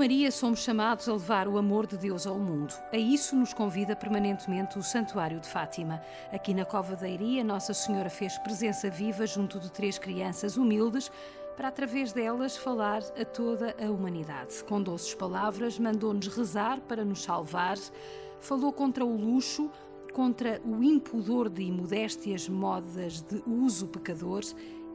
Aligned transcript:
Maria, 0.00 0.32
somos 0.32 0.60
chamados 0.60 1.10
a 1.10 1.12
levar 1.12 1.46
o 1.46 1.58
amor 1.58 1.86
de 1.86 1.98
Deus 1.98 2.26
ao 2.26 2.38
mundo. 2.38 2.72
A 2.90 2.96
isso 2.96 3.36
nos 3.36 3.52
convida 3.52 3.94
permanentemente 3.94 4.78
o 4.78 4.82
Santuário 4.82 5.38
de 5.38 5.46
Fátima. 5.46 6.00
Aqui 6.32 6.54
na 6.54 6.64
Cova 6.64 6.96
da 6.96 7.06
Iria, 7.06 7.44
Nossa 7.44 7.74
Senhora 7.74 8.08
fez 8.08 8.38
presença 8.38 8.88
viva 8.88 9.26
junto 9.26 9.60
de 9.60 9.70
três 9.70 9.98
crianças 9.98 10.56
humildes 10.56 11.12
para, 11.54 11.68
através 11.68 12.14
delas, 12.14 12.56
falar 12.56 13.02
a 13.14 13.26
toda 13.26 13.76
a 13.78 13.90
humanidade. 13.90 14.64
Com 14.64 14.82
doces 14.82 15.14
palavras, 15.14 15.78
mandou-nos 15.78 16.28
rezar 16.28 16.80
para 16.80 17.04
nos 17.04 17.22
salvar, 17.22 17.76
falou 18.40 18.72
contra 18.72 19.04
o 19.04 19.14
luxo, 19.14 19.70
contra 20.14 20.62
o 20.64 20.82
impudor 20.82 21.50
de 21.50 21.64
imodéstias 21.64 22.48
modas 22.48 23.20
de 23.20 23.42
uso 23.46 23.86
pecador 23.86 24.44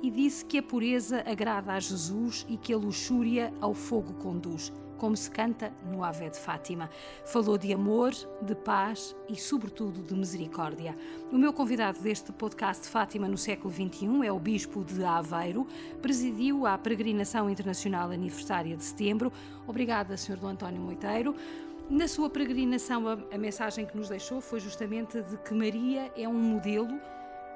e 0.02 0.10
disse 0.10 0.44
que 0.44 0.58
a 0.58 0.63
pureza 0.63 1.24
agrada 1.27 1.74
a 1.74 1.80
Jesus 1.80 2.44
e 2.49 2.58
que 2.58 2.74
a 2.74 2.77
luxúria 2.77 3.54
ao 3.62 3.76
fogo 3.76 4.12
conduz 4.16 4.74
como 5.05 5.16
se 5.16 5.30
canta 5.30 5.72
no 5.91 6.04
Ave 6.04 6.32
de 6.32 6.40
Fátima. 6.40 6.90
Falou 7.26 7.59
de 7.59 7.72
amor, 7.72 8.12
de 8.41 8.55
paz 8.55 9.16
e, 9.30 9.36
sobretudo, 9.36 10.02
de 10.02 10.16
misericórdia. 10.16 10.98
O 11.32 11.38
meu 11.38 11.54
convidado 11.54 12.00
deste 12.00 12.32
podcast 12.32 12.82
de 12.82 12.90
Fátima 12.90 13.27
no 13.27 13.38
século 13.38 13.72
XXI 13.72 14.26
é 14.26 14.32
o 14.32 14.40
Bispo 14.40 14.84
de 14.84 15.04
Aveiro, 15.04 15.68
presidiu 16.02 16.65
a 16.65 16.76
Peregrinação 16.76 17.48
Internacional 17.48 18.10
Aniversária 18.10 18.76
de 18.76 18.84
Setembro. 18.84 19.32
Obrigada, 19.68 20.18
Sr. 20.18 20.38
do 20.38 20.48
António 20.48 20.82
Moiteiro. 20.82 21.35
Na 21.87 22.08
sua 22.08 22.27
peregrinação, 22.27 23.04
a 23.08 23.37
mensagem 23.37 23.85
que 23.85 23.96
nos 23.96 24.10
deixou 24.10 24.41
foi 24.41 24.60
justamente 24.60 25.21
de 25.21 25.37
que 25.37 25.54
Maria 25.54 26.12
é 26.18 26.27
um 26.27 26.34
modelo 26.34 26.99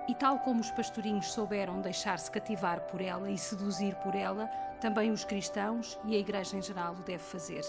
e, 0.10 0.16
tal 0.16 0.40
como 0.40 0.60
os 0.60 0.72
pastorinhos 0.72 1.32
souberam 1.32 1.82
deixar-se 1.82 2.32
cativar 2.32 2.82
por 2.88 3.00
ela 3.00 3.30
e 3.30 3.38
seduzir 3.38 3.94
por 3.98 4.16
ela, 4.16 4.48
também 4.82 5.12
os 5.12 5.24
cristãos 5.24 6.00
e 6.04 6.16
a 6.16 6.18
Igreja 6.18 6.58
em 6.58 6.62
geral 6.64 6.96
o 6.96 7.04
deve 7.04 7.22
fazer. 7.22 7.62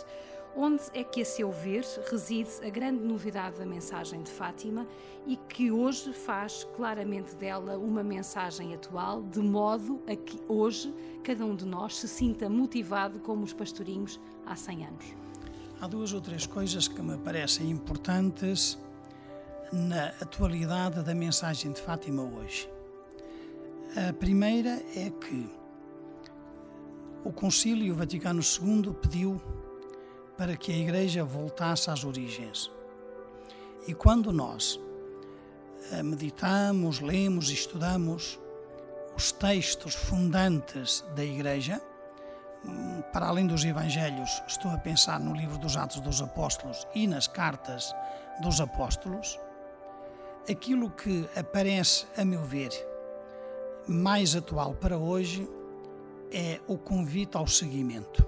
Onde 0.56 0.82
é 0.94 1.04
que, 1.04 1.20
a 1.20 1.24
seu 1.24 1.52
ver, 1.52 1.84
reside 2.10 2.48
a 2.66 2.70
grande 2.70 3.04
novidade 3.04 3.58
da 3.58 3.66
mensagem 3.66 4.22
de 4.22 4.30
Fátima 4.30 4.86
e 5.26 5.36
que 5.36 5.70
hoje 5.70 6.14
faz 6.14 6.64
claramente 6.74 7.36
dela 7.36 7.76
uma 7.76 8.02
mensagem 8.02 8.74
atual, 8.74 9.22
de 9.22 9.40
modo 9.40 10.00
a 10.08 10.16
que 10.16 10.40
hoje 10.48 10.94
cada 11.22 11.44
um 11.44 11.54
de 11.54 11.66
nós 11.66 11.98
se 11.98 12.08
sinta 12.08 12.48
motivado 12.48 13.20
como 13.20 13.44
os 13.44 13.52
pastorinhos 13.52 14.18
há 14.46 14.56
100 14.56 14.86
anos? 14.86 15.04
Há 15.78 15.86
duas 15.86 16.14
ou 16.14 16.22
três 16.22 16.46
coisas 16.46 16.88
que 16.88 17.02
me 17.02 17.18
parecem 17.18 17.68
importantes 17.68 18.78
na 19.72 20.08
atualidade 20.20 21.02
da 21.02 21.14
mensagem 21.14 21.72
de 21.72 21.80
Fátima 21.80 22.22
hoje. 22.22 22.68
A 24.08 24.12
primeira 24.12 24.82
é 24.94 25.10
que 25.10 25.50
o 27.24 27.32
Concílio 27.32 27.94
Vaticano 27.94 28.40
II 28.40 28.94
pediu 28.94 29.40
para 30.36 30.56
que 30.56 30.72
a 30.72 30.76
Igreja 30.76 31.24
voltasse 31.24 31.90
às 31.90 32.04
origens. 32.04 32.70
E 33.86 33.94
quando 33.94 34.32
nós 34.32 34.80
eh, 35.92 36.02
meditamos, 36.02 37.00
lemos 37.00 37.50
e 37.50 37.54
estudamos 37.54 38.38
os 39.16 39.32
textos 39.32 39.94
fundantes 39.94 41.04
da 41.14 41.24
Igreja, 41.24 41.80
hum, 42.64 43.02
para 43.12 43.26
além 43.26 43.46
dos 43.46 43.64
Evangelhos, 43.64 44.42
estou 44.46 44.70
a 44.70 44.78
pensar 44.78 45.20
no 45.20 45.34
livro 45.34 45.58
dos 45.58 45.76
Atos 45.76 46.00
dos 46.00 46.22
Apóstolos 46.22 46.86
e 46.94 47.06
nas 47.06 47.26
cartas 47.26 47.94
dos 48.40 48.60
Apóstolos, 48.60 49.38
aquilo 50.50 50.90
que 50.90 51.28
aparece, 51.36 52.06
a 52.16 52.24
meu 52.24 52.42
ver, 52.42 52.70
mais 53.86 54.34
atual 54.34 54.74
para 54.74 54.98
hoje 54.98 55.48
é 56.32 56.60
o 56.66 56.76
convite 56.76 57.36
ao 57.36 57.46
seguimento. 57.46 58.26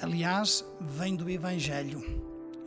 Aliás, 0.00 0.64
vem 0.80 1.16
do 1.16 1.28
Evangelho. 1.30 2.02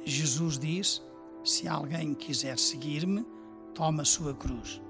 Jesus 0.04 0.58
diz: 0.58 1.02
Se 1.44 1.68
alguém 1.68 2.14
quiser 2.14 2.58
seguir-me, 2.58 3.26
toma 3.74 4.02
a 4.02 4.06
sua 4.06 4.34
cruz. 4.34 4.82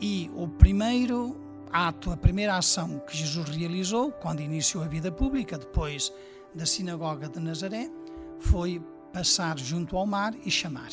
E 0.00 0.30
o 0.34 0.48
primeiro 0.48 1.36
ato, 1.70 2.10
a 2.10 2.16
primeira 2.16 2.56
ação 2.56 2.98
que 3.00 3.16
Jesus 3.16 3.48
realizou 3.48 4.10
quando 4.10 4.40
iniciou 4.40 4.82
a 4.82 4.88
vida 4.88 5.12
pública, 5.12 5.56
depois 5.56 6.12
da 6.54 6.66
sinagoga 6.66 7.28
de 7.28 7.38
Nazaré, 7.38 7.90
foi 8.38 8.82
passar 9.12 9.58
junto 9.58 9.96
ao 9.96 10.06
mar 10.06 10.34
e 10.44 10.50
chamar 10.50 10.90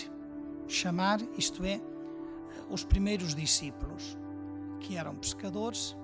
chamar, 0.74 1.20
isto 1.38 1.64
é, 1.66 1.80
os 2.70 2.84
primeiros 2.84 3.36
discípulos, 3.36 4.18
que 4.80 4.98
eram 4.98 5.16
pescadores, 5.16 5.96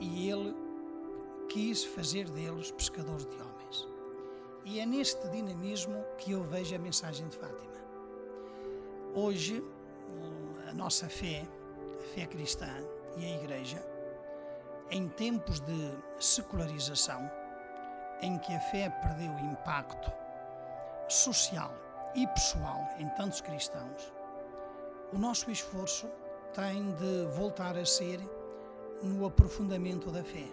e 0.00 0.28
ele 0.28 0.54
quis 1.48 1.84
fazer 1.84 2.28
deles 2.30 2.70
pescadores 2.70 3.26
de 3.26 3.36
homens. 3.36 3.88
E 4.64 4.80
é 4.80 4.86
neste 4.86 5.28
dinamismo 5.28 6.02
que 6.18 6.32
eu 6.32 6.42
vejo 6.42 6.74
a 6.74 6.78
mensagem 6.78 7.28
de 7.28 7.36
Fátima. 7.36 7.74
Hoje, 9.14 9.62
a 10.68 10.72
nossa 10.72 11.08
fé, 11.08 11.46
a 12.00 12.14
fé 12.14 12.26
cristã 12.26 12.72
e 13.16 13.24
a 13.24 13.36
Igreja, 13.36 13.86
em 14.90 15.08
tempos 15.08 15.60
de 15.60 15.90
secularização, 16.18 17.30
em 18.22 18.38
que 18.38 18.52
a 18.54 18.60
fé 18.60 18.88
perdeu 18.90 19.30
impacto 19.38 20.10
social 21.08 21.83
e 22.14 22.26
pessoal 22.28 22.88
em 22.98 23.08
tantos 23.10 23.40
cristãos, 23.40 24.12
o 25.12 25.18
nosso 25.18 25.50
esforço 25.50 26.08
tem 26.54 26.92
de 26.92 27.26
voltar 27.36 27.76
a 27.76 27.84
ser 27.84 28.20
no 29.02 29.26
aprofundamento 29.26 30.10
da 30.10 30.22
fé, 30.22 30.46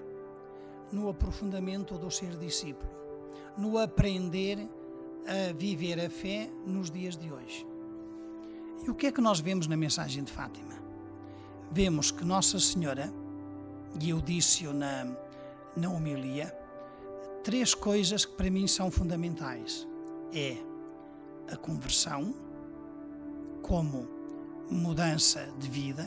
no 0.92 1.10
aprofundamento 1.10 1.98
do 1.98 2.10
ser 2.10 2.36
discípulo, 2.38 2.92
no 3.58 3.78
aprender 3.78 4.68
a 5.28 5.54
viver 5.54 6.04
a 6.04 6.10
fé 6.10 6.50
nos 6.66 6.90
dias 6.90 7.16
de 7.16 7.32
hoje. 7.32 7.66
E 8.84 8.90
o 8.90 8.96
que 8.96 9.08
é 9.08 9.12
que 9.12 9.22
nós 9.22 9.40
vemos 9.40 9.68
na 9.68 9.78
mensagem 9.78 10.24
de 10.24 10.32
Fátima? 10.32 10.74
Vemos 11.72 12.10
que 12.10 12.26
Nossa 12.26 12.60
Senhora, 12.60 13.14
e 14.00 14.10
eu 14.10 14.20
disse-o 14.20 14.74
na, 14.74 15.06
na 15.76 15.90
homilia, 15.90 16.54
três 17.44 17.76
coisas 17.76 18.26
que 18.26 18.34
para 18.34 18.50
mim 18.50 18.68
são 18.68 18.90
fundamentais. 18.90 19.88
É 20.34 20.71
a 21.52 21.56
conversão 21.56 22.34
como 23.62 24.08
mudança 24.70 25.48
de 25.58 25.68
vida, 25.68 26.06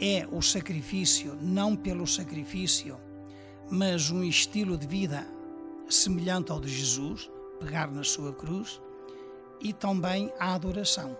é 0.00 0.26
o 0.30 0.40
sacrifício 0.40 1.36
não 1.40 1.76
pelo 1.76 2.06
sacrifício, 2.06 2.98
mas 3.70 4.10
um 4.10 4.24
estilo 4.24 4.76
de 4.76 4.86
vida 4.86 5.26
semelhante 5.88 6.50
ao 6.50 6.60
de 6.60 6.68
Jesus, 6.68 7.30
pegar 7.60 7.90
na 7.90 8.02
sua 8.02 8.32
cruz, 8.32 8.80
e 9.60 9.72
também 9.72 10.32
a 10.38 10.54
adoração. 10.54 11.16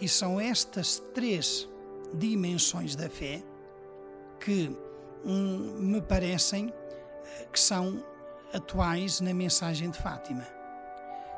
E 0.00 0.08
são 0.08 0.40
estas 0.40 0.98
três 1.14 1.68
dimensões 2.12 2.96
da 2.96 3.08
fé 3.08 3.42
que 4.40 4.76
um, 5.24 5.80
me 5.80 6.00
parecem 6.00 6.72
eh, 6.72 7.48
que 7.52 7.58
são 7.58 8.02
atuais 8.52 9.20
na 9.20 9.32
mensagem 9.32 9.90
de 9.90 9.98
Fátima. 9.98 10.55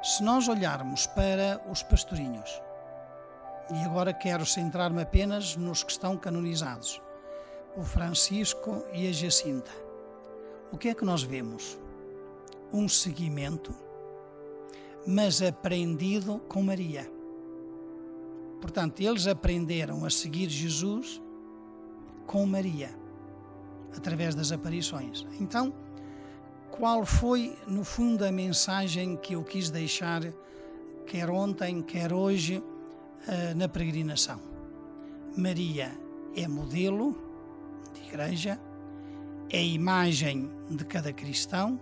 Se 0.03 0.23
nós 0.23 0.47
olharmos 0.47 1.09
para 1.09 1.61
os 1.69 1.83
pastorinhos, 1.83 2.63
e 3.71 3.85
agora 3.85 4.15
quero 4.15 4.47
centrar-me 4.47 5.03
apenas 5.03 5.57
nos 5.57 5.83
que 5.83 5.91
estão 5.91 6.17
canonizados, 6.17 7.03
o 7.77 7.83
Francisco 7.83 8.85
e 8.93 9.09
a 9.09 9.13
Jacinta, 9.13 9.71
o 10.71 10.79
que 10.79 10.89
é 10.89 10.95
que 10.95 11.05
nós 11.05 11.23
vemos? 11.23 11.77
Um 12.73 12.89
seguimento, 12.89 13.75
mas 15.05 15.43
aprendido 15.43 16.39
com 16.49 16.63
Maria. 16.63 17.11
Portanto, 18.61 19.01
eles 19.01 19.27
aprenderam 19.27 20.05
a 20.05 20.11
seguir 20.11 20.49
Jesus 20.49 21.21
com 22.25 22.47
Maria, 22.47 22.91
através 23.97 24.35
das 24.35 24.53
aparições. 24.53 25.27
Então, 25.41 25.75
qual 26.71 27.05
foi, 27.05 27.57
no 27.67 27.85
fundo, 27.85 28.25
a 28.25 28.31
mensagem 28.31 29.17
que 29.17 29.35
eu 29.35 29.43
quis 29.43 29.71
deixar, 29.71 30.23
quer 31.07 31.29
ontem, 31.31 31.83
quer 31.83 32.13
hoje, 32.13 32.63
eh, 33.27 33.55
na 33.55 33.69
peregrinação. 33.69 34.41
Maria 35.37 35.93
é 36.37 36.47
modelo 36.47 37.17
de 37.95 38.09
igreja, 38.09 38.61
é 39.51 39.65
imagem 39.65 40.51
de 40.71 40.85
cada 40.85 41.13
cristão 41.13 41.81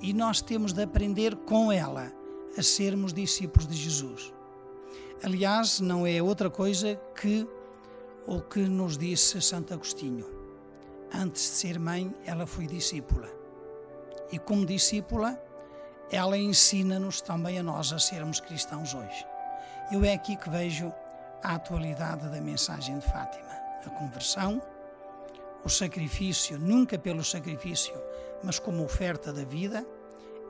e 0.00 0.12
nós 0.12 0.40
temos 0.40 0.72
de 0.72 0.82
aprender 0.82 1.34
com 1.36 1.70
ela 1.72 2.12
a 2.56 2.62
sermos 2.62 3.12
discípulos 3.12 3.66
de 3.66 3.76
Jesus. 3.76 4.32
Aliás, 5.22 5.80
não 5.80 6.06
é 6.06 6.22
outra 6.22 6.48
coisa 6.48 6.96
que 7.20 7.46
o 8.26 8.40
que 8.40 8.60
nos 8.60 8.96
disse 8.96 9.40
Santo 9.40 9.74
Agostinho. 9.74 10.26
Antes 11.12 11.42
de 11.42 11.48
ser 11.48 11.78
mãe, 11.78 12.14
ela 12.24 12.46
foi 12.46 12.66
discípula 12.66 13.35
e 14.32 14.38
como 14.38 14.66
discípula, 14.66 15.40
ela 16.10 16.36
ensina-nos 16.36 17.20
também 17.20 17.58
a 17.58 17.62
nós 17.62 17.92
a 17.92 17.98
sermos 17.98 18.40
cristãos 18.40 18.94
hoje. 18.94 19.26
Eu 19.92 20.04
é 20.04 20.14
aqui 20.14 20.36
que 20.36 20.50
vejo 20.50 20.92
a 21.42 21.54
atualidade 21.54 22.28
da 22.28 22.40
mensagem 22.40 22.98
de 22.98 23.06
Fátima: 23.06 23.50
a 23.84 23.90
conversão 23.90 24.60
o 25.66 25.68
sacrifício, 25.68 26.56
nunca 26.60 26.96
pelo 26.96 27.24
sacrifício, 27.24 27.92
mas 28.40 28.56
como 28.56 28.84
oferta 28.84 29.32
da 29.32 29.42
vida, 29.42 29.84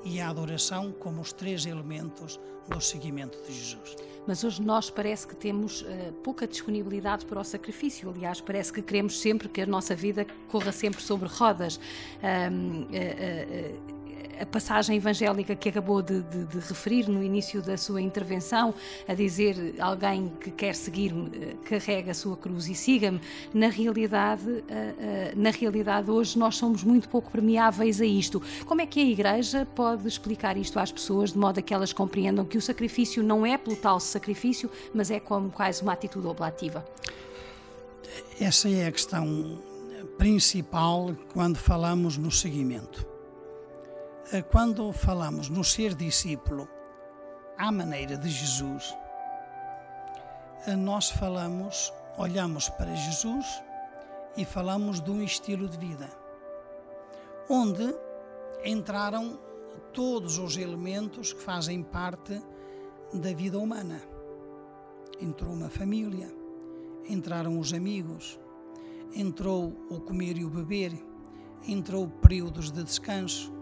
e 0.04 0.20
a 0.20 0.28
adoração 0.28 0.92
como 0.92 1.20
os 1.20 1.32
três 1.32 1.66
elementos 1.66 2.38
do 2.68 2.80
seguimento 2.80 3.38
de 3.46 3.52
Jesus. 3.52 3.96
Mas 4.26 4.42
hoje 4.42 4.60
nós 4.60 4.90
parece 4.90 5.26
que 5.26 5.36
temos 5.36 5.82
uh, 5.82 6.12
pouca 6.24 6.48
disponibilidade 6.48 7.24
para 7.24 7.40
o 7.40 7.44
sacrifício. 7.44 8.10
Aliás, 8.10 8.40
parece 8.40 8.72
que 8.72 8.82
queremos 8.82 9.20
sempre 9.20 9.48
que 9.48 9.60
a 9.60 9.66
nossa 9.66 9.94
vida 9.94 10.26
corra 10.48 10.72
sempre 10.72 11.00
sobre 11.00 11.28
rodas. 11.28 11.76
Uh, 11.76 12.82
uh, 12.82 13.95
a 14.40 14.46
passagem 14.46 14.96
evangélica 14.96 15.54
que 15.54 15.68
acabou 15.68 16.02
de, 16.02 16.22
de, 16.22 16.44
de, 16.44 16.58
referir 16.58 17.08
no 17.08 17.22
início 17.22 17.62
da 17.62 17.76
sua 17.76 18.00
intervenção, 18.00 18.74
a 19.06 19.14
dizer 19.14 19.74
alguém 19.78 20.32
que 20.40 20.50
quer 20.50 20.74
seguir-me, 20.74 21.56
carrega 21.64 22.10
a 22.10 22.14
sua 22.14 22.36
cruz 22.36 22.68
e 22.68 22.74
siga-me, 22.74 23.20
na 23.52 23.68
realidade, 23.68 24.64
eh, 24.68 24.94
eh, 24.98 25.32
na 25.36 25.50
realidade 25.50 26.10
hoje 26.10 26.38
nós 26.38 26.56
somos 26.56 26.84
muito 26.84 27.08
pouco 27.08 27.30
permeáveis 27.30 28.00
a 28.00 28.06
isto. 28.06 28.42
Como 28.64 28.80
é 28.80 28.86
que 28.86 29.00
a 29.00 29.04
Igreja 29.04 29.66
pode 29.74 30.06
explicar 30.06 30.56
isto 30.56 30.78
às 30.78 30.92
pessoas 30.92 31.32
de 31.32 31.38
modo 31.38 31.58
a 31.58 31.62
que 31.62 31.72
elas 31.72 31.92
compreendam 31.92 32.44
que 32.44 32.58
o 32.58 32.62
sacrifício 32.62 33.22
não 33.22 33.44
é 33.44 33.56
pelo 33.56 33.76
tal 33.76 33.98
sacrifício, 34.00 34.70
mas 34.94 35.10
é 35.10 35.18
como 35.20 35.50
quase 35.50 35.82
uma 35.82 35.92
atitude 35.92 36.26
oblativa? 36.26 36.84
Essa 38.40 38.68
é 38.68 38.86
a 38.86 38.92
questão 38.92 39.62
principal 40.18 41.14
quando 41.32 41.56
falamos 41.56 42.16
no 42.16 42.30
seguimento 42.30 43.15
quando 44.50 44.92
falamos 44.92 45.48
no 45.48 45.62
ser 45.62 45.94
discípulo 45.94 46.68
à 47.56 47.70
maneira 47.70 48.16
de 48.16 48.28
Jesus, 48.28 48.92
eh, 50.66 50.74
nós 50.74 51.10
falamos, 51.10 51.92
olhamos 52.18 52.68
para 52.70 52.92
Jesus 52.96 53.46
e 54.36 54.44
falamos 54.44 55.00
de 55.00 55.10
um 55.12 55.22
estilo 55.22 55.68
de 55.68 55.78
vida, 55.78 56.10
onde 57.48 57.94
entraram 58.64 59.38
todos 59.92 60.38
os 60.38 60.56
elementos 60.56 61.32
que 61.32 61.40
fazem 61.40 61.84
parte 61.84 62.42
da 63.12 63.32
vida 63.32 63.58
humana. 63.60 64.02
Entrou 65.20 65.52
uma 65.52 65.70
família, 65.70 66.28
entraram 67.08 67.60
os 67.60 67.72
amigos, 67.72 68.40
entrou 69.14 69.72
o 69.88 70.00
comer 70.00 70.36
e 70.36 70.44
o 70.44 70.50
beber, 70.50 70.92
entrou 71.66 72.08
períodos 72.08 72.72
de 72.72 72.82
descanso, 72.82 73.55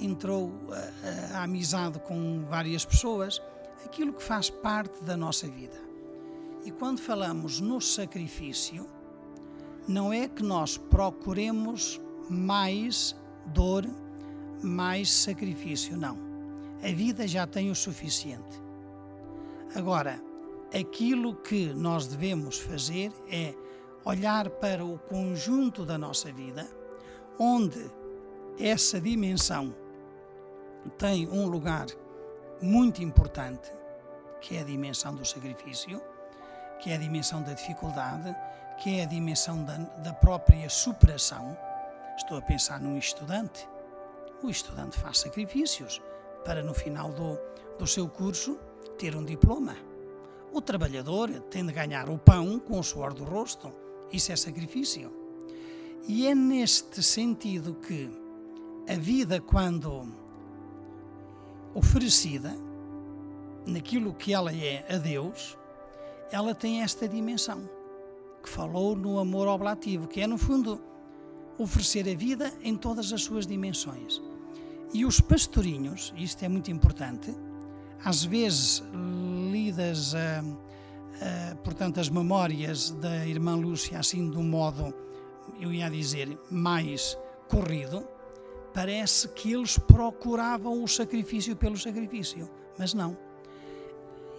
entrou 0.00 0.52
a, 0.70 1.36
a, 1.36 1.40
a 1.40 1.42
amizade 1.44 1.98
com 2.00 2.44
várias 2.48 2.84
pessoas, 2.84 3.40
aquilo 3.84 4.12
que 4.12 4.22
faz 4.22 4.50
parte 4.50 5.02
da 5.02 5.16
nossa 5.16 5.48
vida. 5.48 5.80
E 6.64 6.70
quando 6.70 7.00
falamos 7.00 7.60
no 7.60 7.80
sacrifício, 7.80 8.86
não 9.86 10.12
é 10.12 10.26
que 10.28 10.42
nós 10.42 10.76
procuremos 10.76 12.00
mais 12.28 13.14
dor, 13.46 13.86
mais 14.62 15.12
sacrifício, 15.12 15.96
não. 15.96 16.18
A 16.82 16.92
vida 16.92 17.26
já 17.26 17.46
tem 17.46 17.70
o 17.70 17.74
suficiente. 17.74 18.60
Agora, 19.74 20.20
aquilo 20.78 21.36
que 21.36 21.72
nós 21.72 22.06
devemos 22.06 22.58
fazer 22.58 23.12
é 23.30 23.54
olhar 24.04 24.50
para 24.50 24.84
o 24.84 24.98
conjunto 24.98 25.84
da 25.84 25.96
nossa 25.96 26.32
vida, 26.32 26.68
onde 27.38 27.90
essa 28.58 29.00
dimensão 29.00 29.74
tem 30.98 31.28
um 31.28 31.46
lugar 31.46 31.86
muito 32.60 33.02
importante, 33.02 33.70
que 34.40 34.56
é 34.56 34.60
a 34.60 34.64
dimensão 34.64 35.14
do 35.14 35.24
sacrifício, 35.24 36.00
que 36.80 36.90
é 36.90 36.94
a 36.94 36.98
dimensão 36.98 37.42
da 37.42 37.52
dificuldade, 37.52 38.34
que 38.78 38.98
é 38.98 39.04
a 39.04 39.06
dimensão 39.06 39.64
da, 39.64 39.76
da 39.76 40.12
própria 40.12 40.68
superação. 40.68 41.56
Estou 42.16 42.38
a 42.38 42.42
pensar 42.42 42.80
num 42.80 42.98
estudante. 42.98 43.68
O 44.42 44.50
estudante 44.50 44.98
faz 44.98 45.18
sacrifícios 45.18 46.00
para, 46.44 46.62
no 46.62 46.74
final 46.74 47.10
do, 47.12 47.38
do 47.78 47.86
seu 47.86 48.08
curso, 48.08 48.58
ter 48.98 49.16
um 49.16 49.24
diploma. 49.24 49.76
O 50.52 50.60
trabalhador 50.60 51.30
tem 51.50 51.66
de 51.66 51.72
ganhar 51.72 52.08
o 52.08 52.18
pão 52.18 52.58
com 52.58 52.78
o 52.78 52.84
suor 52.84 53.12
do 53.12 53.24
rosto. 53.24 53.70
Isso 54.12 54.32
é 54.32 54.36
sacrifício. 54.36 55.12
E 56.06 56.26
é 56.26 56.34
neste 56.34 57.02
sentido 57.02 57.74
que 57.74 58.10
a 58.88 58.94
vida, 58.94 59.40
quando 59.40 60.06
oferecida 61.76 62.56
naquilo 63.66 64.14
que 64.14 64.32
ela 64.32 64.50
é 64.54 64.86
a 64.88 64.96
Deus, 64.96 65.58
ela 66.32 66.54
tem 66.54 66.82
esta 66.82 67.06
dimensão 67.06 67.68
que 68.42 68.48
falou 68.48 68.96
no 68.96 69.18
amor 69.18 69.46
oblativo, 69.46 70.08
que 70.08 70.20
é 70.20 70.26
no 70.26 70.38
fundo 70.38 70.80
oferecer 71.58 72.08
a 72.08 72.14
vida 72.14 72.52
em 72.62 72.76
todas 72.76 73.12
as 73.12 73.22
suas 73.22 73.46
dimensões. 73.46 74.22
E 74.94 75.04
os 75.04 75.20
pastorinhos, 75.20 76.14
isto 76.16 76.44
é 76.44 76.48
muito 76.48 76.70
importante, 76.70 77.34
às 78.02 78.24
vezes 78.24 78.82
lidas, 79.52 80.14
a, 80.14 80.40
a, 80.40 81.56
portanto, 81.56 82.00
as 82.00 82.08
memórias 82.08 82.90
da 82.92 83.26
irmã 83.26 83.54
Lúcia 83.54 83.98
assim 83.98 84.30
de 84.30 84.38
um 84.38 84.44
modo, 84.44 84.94
eu 85.60 85.72
ia 85.72 85.90
dizer, 85.90 86.38
mais 86.50 87.18
corrido, 87.48 88.06
parece 88.76 89.28
que 89.28 89.54
eles 89.54 89.78
procuravam 89.78 90.84
o 90.84 90.86
sacrifício 90.86 91.56
pelo 91.56 91.78
sacrifício, 91.78 92.46
mas 92.78 92.92
não. 92.92 93.16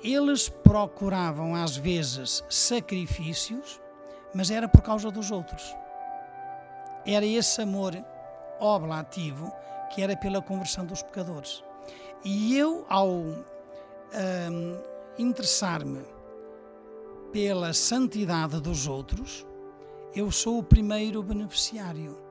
Eles 0.03 0.47
procuravam 0.47 1.55
às 1.55 1.75
vezes 1.75 2.43
sacrifícios, 2.47 3.81
mas 4.35 4.51
era 4.51 4.67
por 4.67 4.83
causa 4.83 5.09
dos 5.09 5.31
outros. 5.31 5.75
Era 7.03 7.25
esse 7.25 7.63
amor 7.63 7.97
oblativo 8.59 9.51
que 9.89 10.03
era 10.03 10.15
pela 10.15 10.39
conversão 10.39 10.85
dos 10.85 11.01
pecadores. 11.01 11.63
E 12.23 12.55
eu, 12.55 12.85
ao 12.87 13.09
hum, 13.09 13.43
interessar-me 15.17 16.05
pela 17.31 17.73
santidade 17.73 18.61
dos 18.61 18.85
outros, 18.85 19.47
eu 20.13 20.29
sou 20.29 20.59
o 20.59 20.63
primeiro 20.63 21.23
beneficiário 21.23 22.26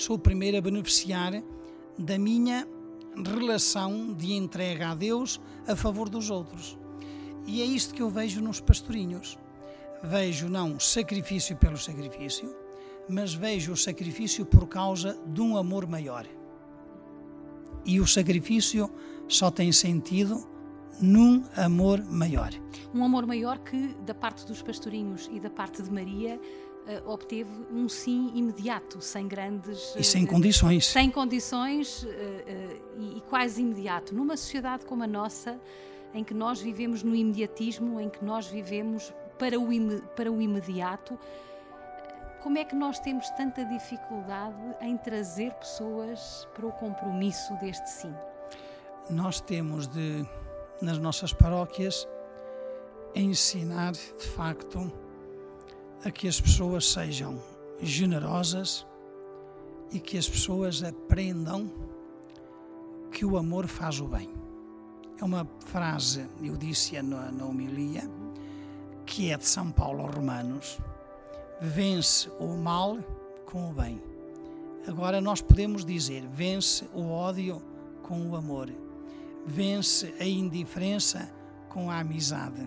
sou 0.00 0.16
o 0.16 0.18
primeiro 0.18 0.56
a 0.56 0.60
beneficiar 0.60 1.42
da 1.98 2.18
minha 2.18 2.66
relação 3.14 4.14
de 4.14 4.32
entrega 4.32 4.90
a 4.90 4.94
Deus 4.94 5.40
a 5.66 5.76
favor 5.76 6.08
dos 6.08 6.30
outros. 6.30 6.78
E 7.46 7.60
é 7.60 7.64
isto 7.64 7.94
que 7.94 8.00
eu 8.00 8.08
vejo 8.08 8.40
nos 8.40 8.60
pastorinhos. 8.60 9.38
Vejo 10.02 10.48
não 10.48 10.80
sacrifício 10.80 11.56
pelo 11.56 11.76
sacrifício, 11.76 12.54
mas 13.08 13.34
vejo 13.34 13.72
o 13.72 13.76
sacrifício 13.76 14.46
por 14.46 14.66
causa 14.66 15.18
de 15.26 15.42
um 15.42 15.56
amor 15.56 15.86
maior. 15.86 16.26
E 17.84 18.00
o 18.00 18.06
sacrifício 18.06 18.90
só 19.28 19.50
tem 19.50 19.70
sentido 19.70 20.48
num 21.00 21.44
amor 21.56 22.02
maior. 22.04 22.50
Um 22.94 23.04
amor 23.04 23.26
maior 23.26 23.58
que, 23.58 23.94
da 24.06 24.14
parte 24.14 24.46
dos 24.46 24.62
pastorinhos 24.62 25.28
e 25.32 25.40
da 25.40 25.50
parte 25.50 25.82
de 25.82 25.90
Maria, 25.90 26.40
uh, 26.86 27.10
obteve 27.10 27.50
um 27.70 27.88
sim 27.88 28.30
imediato, 28.34 29.00
sem 29.00 29.26
grandes. 29.26 29.94
E 29.96 30.04
sem 30.04 30.24
uh, 30.24 30.26
condições. 30.26 30.86
Sem 30.86 31.10
condições 31.10 32.02
uh, 32.02 32.08
e, 32.98 33.18
e 33.18 33.20
quase 33.22 33.62
imediato. 33.62 34.14
Numa 34.14 34.36
sociedade 34.36 34.84
como 34.86 35.02
a 35.02 35.06
nossa, 35.06 35.60
em 36.14 36.24
que 36.24 36.34
nós 36.34 36.60
vivemos 36.60 37.02
no 37.02 37.14
imediatismo, 37.14 38.00
em 38.00 38.08
que 38.08 38.24
nós 38.24 38.46
vivemos 38.46 39.12
para 39.38 39.58
o, 39.58 39.66
para 40.14 40.30
o 40.30 40.40
imediato, 40.40 41.18
como 42.42 42.58
é 42.58 42.64
que 42.64 42.74
nós 42.74 42.98
temos 42.98 43.28
tanta 43.30 43.64
dificuldade 43.64 44.56
em 44.80 44.96
trazer 44.96 45.52
pessoas 45.54 46.48
para 46.54 46.66
o 46.66 46.72
compromisso 46.72 47.54
deste 47.56 47.88
sim? 47.88 48.14
Nós 49.10 49.40
temos 49.40 49.86
de, 49.86 50.24
nas 50.80 50.98
nossas 50.98 51.32
paróquias, 51.32 52.08
ensinar 53.14 53.92
de 53.92 54.26
facto 54.34 54.90
a 56.04 56.10
que 56.10 56.26
as 56.26 56.40
pessoas 56.40 56.90
sejam 56.90 57.40
generosas 57.82 58.86
e 59.92 59.98
que 59.98 60.16
as 60.16 60.28
pessoas 60.28 60.82
aprendam 60.82 61.70
que 63.10 63.24
o 63.24 63.36
amor 63.36 63.66
faz 63.66 64.00
o 64.00 64.06
bem. 64.06 64.30
É 65.20 65.24
uma 65.24 65.46
frase, 65.66 66.26
eu 66.42 66.56
disse-a 66.56 67.02
na, 67.02 67.30
na 67.30 67.44
homilia, 67.44 68.02
que 69.04 69.30
é 69.30 69.36
de 69.36 69.46
São 69.46 69.70
Paulo 69.70 70.02
aos 70.02 70.14
Romanos: 70.14 70.78
vence 71.60 72.30
o 72.38 72.56
mal 72.56 72.98
com 73.44 73.70
o 73.70 73.72
bem. 73.74 74.00
Agora 74.86 75.20
nós 75.20 75.42
podemos 75.42 75.84
dizer: 75.84 76.26
vence 76.32 76.88
o 76.94 77.10
ódio 77.10 77.60
com 78.02 78.30
o 78.30 78.36
amor, 78.36 78.70
vence 79.44 80.14
a 80.18 80.24
indiferença 80.24 81.30
com 81.68 81.90
a 81.90 81.98
amizade. 81.98 82.66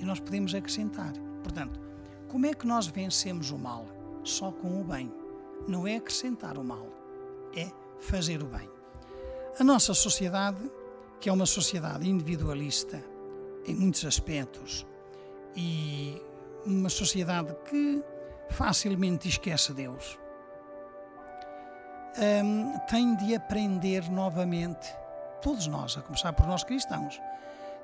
E 0.00 0.04
nós 0.04 0.20
podemos 0.20 0.54
acrescentar. 0.54 1.12
Portanto, 1.42 1.80
como 2.32 2.46
é 2.46 2.54
que 2.54 2.66
nós 2.66 2.86
vencemos 2.86 3.50
o 3.50 3.58
mal? 3.58 3.84
Só 4.24 4.50
com 4.50 4.80
o 4.80 4.84
bem. 4.84 5.12
Não 5.68 5.86
é 5.86 5.96
acrescentar 5.96 6.56
o 6.56 6.64
mal, 6.64 6.86
é 7.54 7.70
fazer 8.00 8.42
o 8.42 8.46
bem. 8.46 8.68
A 9.60 9.62
nossa 9.62 9.92
sociedade, 9.92 10.58
que 11.20 11.28
é 11.28 11.32
uma 11.32 11.44
sociedade 11.44 12.08
individualista 12.08 13.04
em 13.66 13.74
muitos 13.74 14.02
aspectos 14.06 14.86
e 15.54 16.20
uma 16.64 16.88
sociedade 16.88 17.54
que 17.68 18.02
facilmente 18.48 19.28
esquece 19.28 19.74
Deus, 19.74 20.18
um, 22.42 22.78
tem 22.88 23.14
de 23.14 23.34
aprender 23.34 24.10
novamente, 24.10 24.88
todos 25.42 25.66
nós, 25.66 25.98
a 25.98 26.00
começar 26.00 26.32
por 26.32 26.46
nós 26.46 26.64
cristãos, 26.64 27.20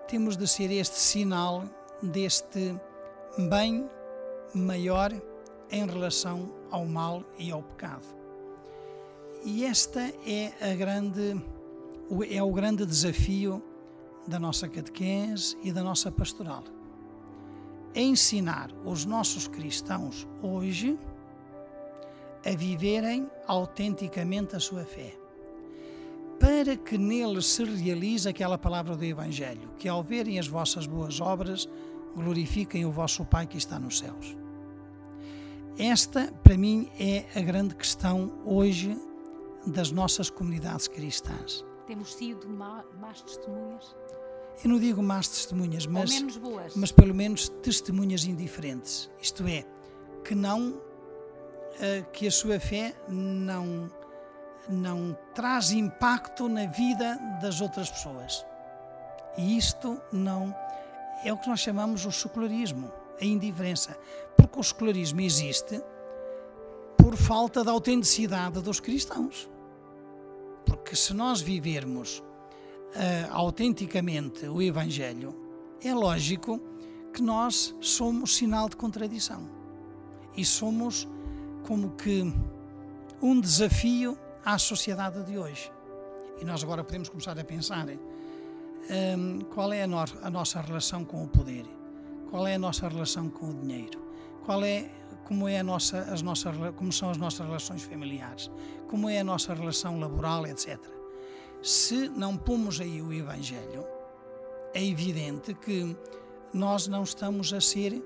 temos 0.08 0.38
de 0.38 0.48
ser 0.48 0.70
este 0.70 0.96
sinal 0.96 1.64
deste 2.02 2.74
bem 3.50 3.88
maior 4.54 5.12
em 5.70 5.86
relação 5.86 6.50
ao 6.70 6.86
mal 6.86 7.22
e 7.38 7.50
ao 7.50 7.62
pecado. 7.62 8.06
E 9.44 9.64
esta 9.64 10.00
é 10.26 10.52
a 10.60 10.74
grande 10.74 11.40
é 12.30 12.42
o 12.42 12.50
grande 12.50 12.86
desafio 12.86 13.62
da 14.26 14.38
nossa 14.38 14.68
catequese 14.68 15.56
e 15.62 15.70
da 15.70 15.82
nossa 15.82 16.10
pastoral. 16.10 16.64
É 17.94 18.00
ensinar 18.00 18.70
os 18.84 19.04
nossos 19.04 19.46
cristãos 19.46 20.26
hoje 20.42 20.98
a 22.44 22.56
viverem 22.56 23.28
autenticamente 23.46 24.56
a 24.56 24.60
sua 24.60 24.84
fé, 24.84 25.14
para 26.38 26.76
que 26.76 26.96
neles 26.96 27.46
se 27.46 27.64
realize 27.64 28.28
aquela 28.28 28.56
palavra 28.56 28.96
do 28.96 29.04
Evangelho, 29.04 29.70
que 29.78 29.88
ao 29.88 30.02
verem 30.02 30.38
as 30.38 30.46
vossas 30.46 30.86
boas 30.86 31.20
obras, 31.20 31.68
glorifiquem 32.18 32.84
o 32.84 32.90
vosso 32.90 33.25
Pai 33.25 33.46
que 33.46 33.56
está 33.56 33.78
nos 33.78 33.98
céus. 33.98 34.37
Esta, 35.78 36.32
para 36.42 36.56
mim, 36.56 36.90
é 36.98 37.25
a 37.38 37.40
grande 37.40 37.75
questão 37.75 38.32
hoje 38.44 38.96
das 39.66 39.90
nossas 39.90 40.28
comunidades 40.28 40.88
cristãs. 40.88 41.64
Temos 41.87 42.14
sido 42.14 42.48
más 42.48 43.22
testemunhas? 43.22 43.96
Eu 44.62 44.70
não 44.70 44.78
digo 44.78 45.02
más 45.02 45.28
testemunhas, 45.28 45.87
mas, 45.87 46.10
menos 46.10 46.37
boas. 46.37 46.75
mas 46.75 46.90
pelo 46.90 47.14
menos 47.14 47.48
testemunhas 47.62 48.25
indiferentes. 48.25 49.08
Isto 49.22 49.46
é, 49.46 49.64
que 50.25 50.34
não 50.34 50.80
que 52.12 52.26
a 52.26 52.30
sua 52.30 52.58
fé 52.58 52.94
não 53.08 53.90
não 54.68 55.16
traz 55.34 55.70
impacto 55.70 56.46
na 56.46 56.66
vida 56.66 57.18
das 57.40 57.60
outras 57.60 57.88
pessoas. 57.88 58.44
E 59.38 59.56
isto 59.56 59.98
não 60.12 60.54
é 61.25 61.32
o 61.32 61.37
que 61.37 61.48
nós 61.48 61.60
chamamos 61.60 62.04
o 62.04 62.12
secularismo, 62.12 62.92
a 63.20 63.25
indiferença, 63.25 63.98
porque 64.37 64.58
o 64.58 64.62
secularismo 64.62 65.20
existe 65.20 65.82
por 66.96 67.16
falta 67.16 67.62
de 67.62 67.70
autenticidade 67.70 68.60
dos 68.60 68.80
cristãos. 68.80 69.48
Porque 70.64 70.94
se 70.94 71.14
nós 71.14 71.40
vivermos 71.40 72.18
uh, 72.18 73.32
autenticamente 73.32 74.46
o 74.46 74.60
Evangelho, 74.60 75.34
é 75.82 75.94
lógico 75.94 76.60
que 77.12 77.22
nós 77.22 77.75
somos 77.80 78.37
sinal 78.37 78.68
de 78.68 78.76
contradição 78.76 79.48
e 80.37 80.44
somos 80.44 81.08
como 81.66 81.90
que 81.90 82.32
um 83.20 83.40
desafio 83.40 84.18
à 84.44 84.58
sociedade 84.58 85.25
de 85.25 85.38
hoje. 85.38 85.72
E 86.40 86.44
nós 86.44 86.62
agora 86.62 86.84
podemos 86.84 87.08
começar 87.08 87.38
a 87.38 87.44
pensar 87.44 87.88
um, 88.90 89.40
qual 89.40 89.73
é 89.73 89.83
a, 89.83 89.87
no 89.87 89.99
a, 89.99 90.30
nossa 90.30 90.61
relação 90.61 91.04
com 91.04 91.25
o 91.25 91.28
poder, 91.28 91.64
qual 92.30 92.47
é 92.47 92.54
a 92.54 92.59
nossa 92.59 92.88
relação 92.88 93.28
com 93.28 93.50
o 93.50 93.54
dinheiro, 93.54 94.00
qual 94.45 94.64
é 94.64 94.90
como 95.25 95.47
é 95.47 95.59
a 95.59 95.62
nossa, 95.62 95.99
as 96.00 96.23
nossas, 96.23 96.57
como 96.75 96.90
são 96.90 97.11
as 97.11 97.18
nossas 97.18 97.47
relações 97.47 97.83
familiares, 97.83 98.50
como 98.88 99.11
é 99.11 99.21
a 99.21 99.25
nossa 99.25 99.52
relação 99.52 100.00
laboral, 100.00 100.47
etc. 100.47 100.78
Se 101.62 102.09
não 102.09 102.37
pomos 102.37 102.80
aí 102.80 103.02
o 103.02 103.12
Evangelho, 103.12 103.87
é 104.73 104.83
evidente 104.83 105.52
que 105.54 105.95
nós 106.52 106.88
não 106.88 107.02
estamos 107.02 107.52
a 107.52 107.61
ser 107.61 108.02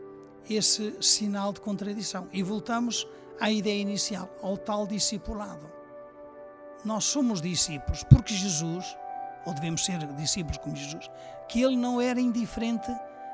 esse 0.50 0.96
sinal 1.00 1.52
de 1.52 1.60
contradição 1.60 2.28
e 2.32 2.42
voltamos 2.42 3.06
à 3.40 3.50
ideia 3.50 3.80
inicial, 3.80 4.28
ao 4.42 4.56
tal 4.56 4.86
discipulado. 4.86 5.70
Nós 6.84 7.04
somos 7.04 7.40
discípulos 7.40 8.02
porque 8.04 8.34
Jesus, 8.34 8.96
ou 9.44 9.54
devemos 9.54 9.84
ser 9.84 9.98
discípulos 10.14 10.58
como 10.58 10.76
Jesus, 10.76 11.10
que 11.48 11.62
ele 11.62 11.76
não 11.76 12.00
era 12.00 12.20
indiferente, 12.20 12.90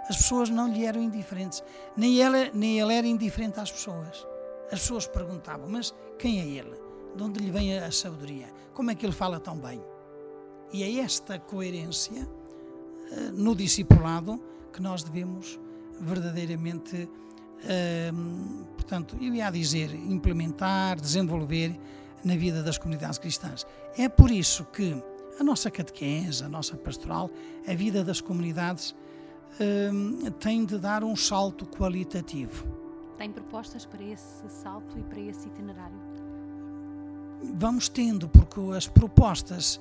as 0.08 0.16
pessoas 0.16 0.48
não 0.48 0.68
lhe 0.68 0.84
eram 0.84 1.02
indiferentes, 1.02 1.62
nem 1.96 2.18
ele, 2.20 2.50
nem 2.54 2.80
ele 2.80 2.94
era 2.94 3.06
indiferente 3.06 3.60
às 3.60 3.70
pessoas. 3.70 4.26
As 4.66 4.80
pessoas 4.80 5.06
perguntavam: 5.06 5.68
Mas 5.68 5.94
quem 6.18 6.40
é 6.40 6.46
ele? 6.46 6.76
De 7.14 7.22
onde 7.22 7.40
lhe 7.40 7.50
vem 7.50 7.78
a 7.78 7.90
sabedoria? 7.90 8.46
Como 8.74 8.90
é 8.90 8.94
que 8.94 9.04
ele 9.04 9.12
fala 9.12 9.40
tão 9.40 9.56
bem? 9.58 9.82
E 10.72 10.82
é 10.82 11.00
esta 11.00 11.38
coerência 11.38 12.28
eh, 13.10 13.30
no 13.32 13.54
discipulado 13.54 14.40
que 14.72 14.82
nós 14.82 15.02
devemos 15.02 15.58
verdadeiramente 16.00 17.08
portanto, 18.76 19.16
eu 19.20 19.34
ia 19.34 19.50
dizer 19.50 19.94
implementar, 19.94 21.00
desenvolver 21.00 21.78
na 22.24 22.36
vida 22.36 22.62
das 22.62 22.78
comunidades 22.78 23.18
cristãs. 23.18 23.66
É 23.96 24.08
por 24.08 24.30
isso 24.30 24.64
que 24.66 25.02
a 25.38 25.44
nossa 25.44 25.70
catequese, 25.70 26.44
a 26.44 26.48
nossa 26.48 26.76
pastoral, 26.76 27.30
a 27.66 27.74
vida 27.74 28.02
das 28.04 28.20
comunidades 28.20 28.94
tem 30.38 30.64
de 30.64 30.78
dar 30.78 31.02
um 31.02 31.16
salto 31.16 31.66
qualitativo. 31.66 32.66
Tem 33.16 33.32
propostas 33.32 33.84
para 33.84 34.02
esse 34.02 34.48
salto 34.48 34.98
e 34.98 35.02
para 35.02 35.20
esse 35.20 35.48
itinerário? 35.48 35.98
Vamos 37.54 37.88
tendo, 37.88 38.28
porque 38.28 38.60
as 38.76 38.86
propostas 38.86 39.80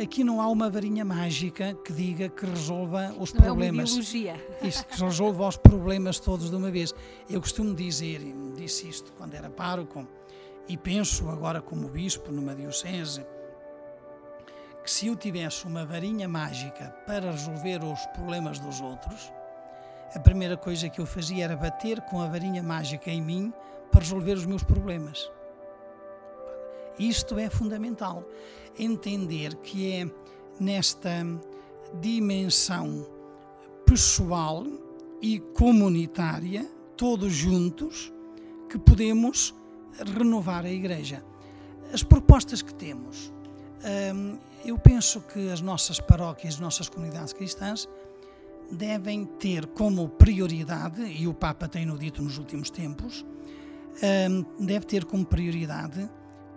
aqui 0.00 0.24
não 0.24 0.40
há 0.40 0.48
uma 0.48 0.70
varinha 0.70 1.04
mágica 1.04 1.74
que 1.84 1.92
diga 1.92 2.28
que 2.28 2.46
resolva 2.46 3.14
os 3.18 3.32
não 3.32 3.42
problemas. 3.42 3.90
É 3.90 3.94
uma 3.94 4.02
biologia. 4.02 4.46
Isto 4.62 4.86
que 4.86 5.00
resolva 5.02 5.48
os 5.48 5.56
problemas 5.56 6.18
todos 6.18 6.50
de 6.50 6.56
uma 6.56 6.70
vez. 6.70 6.94
Eu 7.28 7.40
costumo 7.40 7.74
dizer, 7.74 8.20
disse 8.56 8.88
isto 8.88 9.12
quando 9.18 9.34
era 9.34 9.50
pároco, 9.50 10.06
e 10.68 10.76
penso 10.76 11.28
agora 11.28 11.60
como 11.60 11.88
bispo 11.88 12.32
numa 12.32 12.54
diocese, 12.54 13.24
que 14.90 14.94
se 14.94 15.06
eu 15.06 15.14
tivesse 15.14 15.68
uma 15.68 15.86
varinha 15.86 16.28
mágica 16.28 16.92
para 17.06 17.30
resolver 17.30 17.80
os 17.84 18.04
problemas 18.06 18.58
dos 18.58 18.80
outros, 18.80 19.32
a 20.12 20.18
primeira 20.18 20.56
coisa 20.56 20.88
que 20.88 21.00
eu 21.00 21.06
fazia 21.06 21.44
era 21.44 21.56
bater 21.56 22.00
com 22.00 22.20
a 22.20 22.26
varinha 22.26 22.60
mágica 22.60 23.08
em 23.08 23.22
mim 23.22 23.52
para 23.92 24.00
resolver 24.00 24.32
os 24.32 24.44
meus 24.44 24.64
problemas. 24.64 25.30
Isto 26.98 27.38
é 27.38 27.48
fundamental. 27.48 28.24
Entender 28.76 29.54
que 29.58 29.92
é 29.92 30.10
nesta 30.58 31.24
dimensão 32.00 33.06
pessoal 33.86 34.66
e 35.22 35.38
comunitária, 35.38 36.68
todos 36.96 37.32
juntos, 37.32 38.12
que 38.68 38.76
podemos 38.76 39.54
renovar 40.18 40.64
a 40.64 40.70
Igreja. 40.70 41.24
As 41.92 42.02
propostas 42.02 42.60
que 42.60 42.74
temos, 42.74 43.32
eu 44.64 44.78
penso 44.78 45.20
que 45.20 45.50
as 45.50 45.60
nossas 45.60 46.00
paróquias, 46.00 46.54
as 46.54 46.60
nossas 46.60 46.88
comunidades 46.88 47.32
cristãs, 47.32 47.88
devem 48.70 49.24
ter 49.24 49.66
como 49.66 50.08
prioridade, 50.08 51.02
e 51.02 51.26
o 51.26 51.34
Papa 51.34 51.66
tem-no 51.66 51.98
dito 51.98 52.22
nos 52.22 52.38
últimos 52.38 52.70
tempos, 52.70 53.24
deve 54.58 54.86
ter 54.86 55.04
como 55.04 55.24
prioridade 55.24 56.08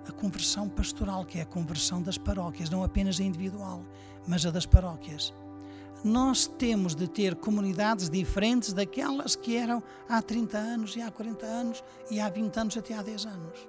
a 0.07 0.11
conversão 0.11 0.67
pastoral, 0.67 1.25
que 1.25 1.39
é 1.39 1.41
a 1.43 1.45
conversão 1.45 2.01
das 2.01 2.17
paróquias, 2.17 2.69
não 2.69 2.83
apenas 2.83 3.19
a 3.19 3.23
individual, 3.23 3.83
mas 4.27 4.45
a 4.45 4.51
das 4.51 4.65
paróquias. 4.65 5.33
Nós 6.03 6.45
temos 6.45 6.93
de 6.93 7.07
ter 7.07 7.35
comunidades 7.35 8.09
diferentes 8.09 8.73
daquelas 8.73 9.37
que 9.37 9.55
eram 9.55 9.81
há 10.09 10.21
30 10.21 10.57
anos 10.57 10.95
e 10.97 11.01
há 11.01 11.09
40 11.09 11.45
anos 11.45 11.83
e 12.11 12.19
há 12.19 12.27
20 12.27 12.57
anos 12.57 12.77
até 12.77 12.93
há 12.93 13.01
10 13.01 13.25
anos. 13.25 13.67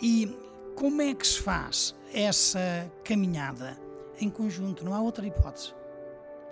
E 0.00 0.34
como 0.78 1.02
é 1.02 1.12
que 1.12 1.26
se 1.26 1.40
faz 1.40 1.92
essa 2.14 2.88
caminhada 3.02 3.76
em 4.20 4.30
conjunto? 4.30 4.84
Não 4.84 4.94
há 4.94 5.00
outra 5.00 5.26
hipótese. 5.26 5.74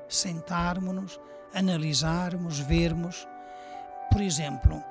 Sentarmos-nos, 0.09 1.21
analisarmos, 1.55 2.59
vermos. 2.59 3.25
Por 4.11 4.21
exemplo, 4.21 4.83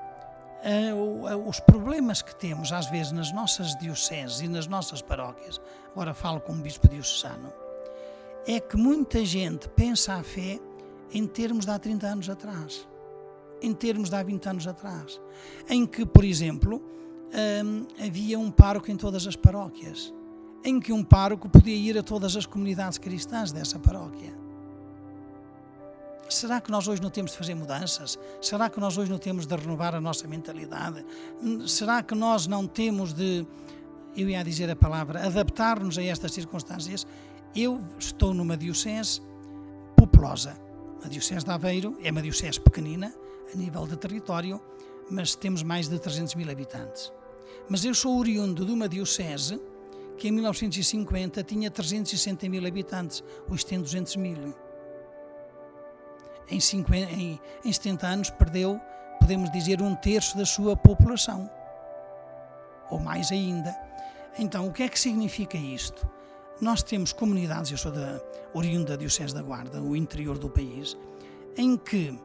os 1.46 1.60
problemas 1.60 2.22
que 2.22 2.34
temos 2.34 2.72
às 2.72 2.86
vezes 2.86 3.12
nas 3.12 3.30
nossas 3.30 3.78
dioceses 3.78 4.40
e 4.40 4.48
nas 4.48 4.66
nossas 4.66 5.02
paróquias, 5.02 5.60
agora 5.92 6.14
falo 6.14 6.40
como 6.40 6.62
bispo 6.62 6.88
diocesano, 6.88 7.52
é 8.46 8.58
que 8.58 8.78
muita 8.78 9.22
gente 9.22 9.68
pensa 9.68 10.14
a 10.14 10.22
fé 10.22 10.58
em 11.12 11.26
termos 11.26 11.66
de 11.66 11.72
há 11.72 11.78
30 11.78 12.06
anos 12.06 12.30
atrás, 12.30 12.88
em 13.60 13.74
termos 13.74 14.08
de 14.08 14.16
há 14.16 14.22
20 14.22 14.48
anos 14.48 14.66
atrás, 14.66 15.20
em 15.68 15.84
que, 15.84 16.06
por 16.06 16.24
exemplo, 16.24 16.82
hum, 17.64 17.86
havia 18.04 18.38
um 18.38 18.50
pároco 18.50 18.90
em 18.90 18.96
todas 18.96 19.26
as 19.26 19.36
paróquias, 19.36 20.12
em 20.64 20.80
que 20.80 20.92
um 20.92 21.04
pároco 21.04 21.48
podia 21.48 21.76
ir 21.76 21.98
a 21.98 22.02
todas 22.02 22.36
as 22.36 22.46
comunidades 22.46 22.98
cristãs 22.98 23.52
dessa 23.52 23.78
paróquia 23.78 24.46
Será 26.28 26.60
que 26.60 26.70
nós 26.70 26.88
hoje 26.88 27.00
não 27.00 27.10
temos 27.10 27.32
de 27.32 27.38
fazer 27.38 27.54
mudanças? 27.54 28.18
Será 28.40 28.68
que 28.68 28.80
nós 28.80 28.98
hoje 28.98 29.10
não 29.10 29.18
temos 29.18 29.46
de 29.46 29.54
renovar 29.54 29.94
a 29.94 30.00
nossa 30.00 30.26
mentalidade? 30.26 31.04
Será 31.68 32.02
que 32.02 32.14
nós 32.14 32.48
não 32.48 32.66
temos 32.66 33.12
de, 33.12 33.46
eu 34.16 34.28
ia 34.28 34.42
dizer 34.42 34.68
a 34.68 34.74
palavra, 34.74 35.24
adaptar-nos 35.24 35.96
a 35.98 36.02
estas 36.02 36.32
circunstâncias? 36.32 37.06
Eu 37.54 37.80
estou 37.98 38.34
numa 38.34 38.56
diocese 38.56 39.22
populosa. 39.94 40.56
A 41.04 41.08
diocese 41.08 41.44
de 41.44 41.50
Aveiro 41.50 41.96
é 42.02 42.10
uma 42.10 42.22
diocese 42.22 42.60
pequenina, 42.60 43.14
a 43.52 43.56
nível 43.56 43.86
de 43.86 43.96
território, 43.96 44.60
mas 45.10 45.34
temos 45.34 45.62
mais 45.62 45.88
de 45.88 45.98
300 45.98 46.34
mil 46.34 46.50
habitantes. 46.50 47.12
Mas 47.68 47.84
eu 47.84 47.94
sou 47.94 48.18
oriundo 48.18 48.64
de 48.64 48.72
uma 48.72 48.88
diocese 48.88 49.60
que 50.16 50.28
em 50.28 50.32
1950 50.32 51.42
tinha 51.42 51.70
360 51.70 52.48
mil 52.48 52.66
habitantes, 52.66 53.22
hoje 53.50 53.66
tem 53.66 53.80
200 53.80 54.16
mil. 54.16 54.54
Em, 56.48 56.60
50, 56.60 57.10
em, 57.12 57.40
em 57.64 57.72
70 57.72 58.06
anos 58.06 58.30
perdeu, 58.30 58.80
podemos 59.20 59.50
dizer, 59.50 59.82
um 59.82 59.94
terço 59.94 60.36
da 60.36 60.46
sua 60.46 60.76
população, 60.76 61.50
ou 62.90 62.98
mais 62.98 63.30
ainda. 63.30 63.76
Então, 64.38 64.68
o 64.68 64.72
que 64.72 64.84
é 64.84 64.88
que 64.88 64.98
significa 64.98 65.56
isto? 65.56 66.08
Nós 66.60 66.82
temos 66.82 67.12
comunidades, 67.12 67.70
eu 67.70 67.76
sou 67.76 67.92
da 67.92 68.20
oriunda 68.54 68.92
da 68.92 68.96
Diocese 68.96 69.34
da 69.34 69.42
Guarda, 69.42 69.82
o 69.82 69.94
interior 69.94 70.38
do 70.38 70.48
país, 70.48 70.96
em 71.56 71.76
que 71.76 72.18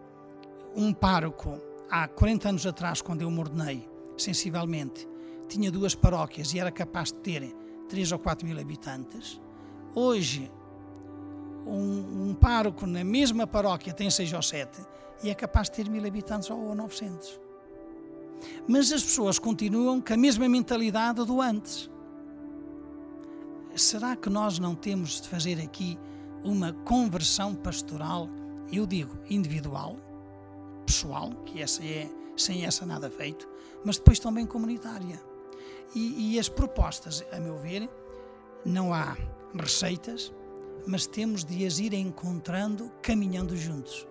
um 0.76 0.94
pároco, 0.94 1.60
há 1.92 2.08
40 2.08 2.50
anos 2.50 2.66
atrás, 2.66 3.02
quando 3.02 3.22
eu 3.22 3.30
me 3.30 3.40
ordenei, 3.40 3.86
sensivelmente, 4.18 5.06
tinha 5.50 5.70
duas 5.70 5.94
paróquias 5.94 6.54
e 6.54 6.60
era 6.60 6.72
capaz 6.72 7.12
de 7.12 7.16
ter 7.16 7.54
3 7.90 8.14
ou 8.14 8.20
4 8.20 8.48
mil 8.48 8.58
habitantes. 8.58 9.42
Hoje, 9.94 10.50
um, 11.68 12.30
um 12.30 12.34
pároco 12.34 12.88
na 12.88 13.04
mesma 13.04 13.46
paróquia 13.46 13.94
tem 13.94 14.10
6 14.10 14.32
ou 14.32 14.42
7 14.42 14.82
e 15.22 15.30
é 15.30 15.36
capaz 15.36 15.70
de 15.70 15.76
ter 15.76 15.90
mil 15.90 16.06
habitantes 16.08 16.50
ou 16.50 16.74
900. 16.74 17.40
Mas 18.68 18.92
as 18.92 19.04
pessoas 19.04 19.38
continuam 19.38 20.00
com 20.00 20.14
a 20.14 20.18
mesma 20.18 20.48
mentalidade 20.48 21.24
do 21.26 21.42
antes. 21.42 21.92
Será 23.76 24.16
que 24.16 24.30
nós 24.30 24.58
não 24.58 24.74
temos 24.74 25.22
de 25.22 25.28
fazer 25.28 25.60
aqui 25.62 26.00
uma 26.44 26.72
conversão 26.72 27.54
pastoral, 27.54 28.30
eu 28.72 28.88
digo 28.88 29.18
individual, 29.30 29.98
pessoal, 30.86 31.32
que 31.46 31.62
essa 31.62 31.84
é, 31.84 32.10
sem 32.36 32.66
essa 32.66 32.86
nada 32.86 33.10
feito, 33.10 33.48
mas 33.84 33.98
depois 33.98 34.20
também 34.20 34.46
comunitária. 34.46 35.22
E, 35.96 36.36
e 36.36 36.40
as 36.40 36.48
propostas, 36.48 37.24
a 37.32 37.40
meu 37.40 37.58
ver, 37.58 37.90
não 38.64 38.94
há 38.94 39.18
receitas, 39.54 40.34
mas 40.88 41.06
temos 41.06 41.44
de 41.44 41.66
as 41.66 41.80
ir 41.80 41.94
encontrando 41.94 42.92
caminhando 43.02 43.56
juntos. 43.56 44.08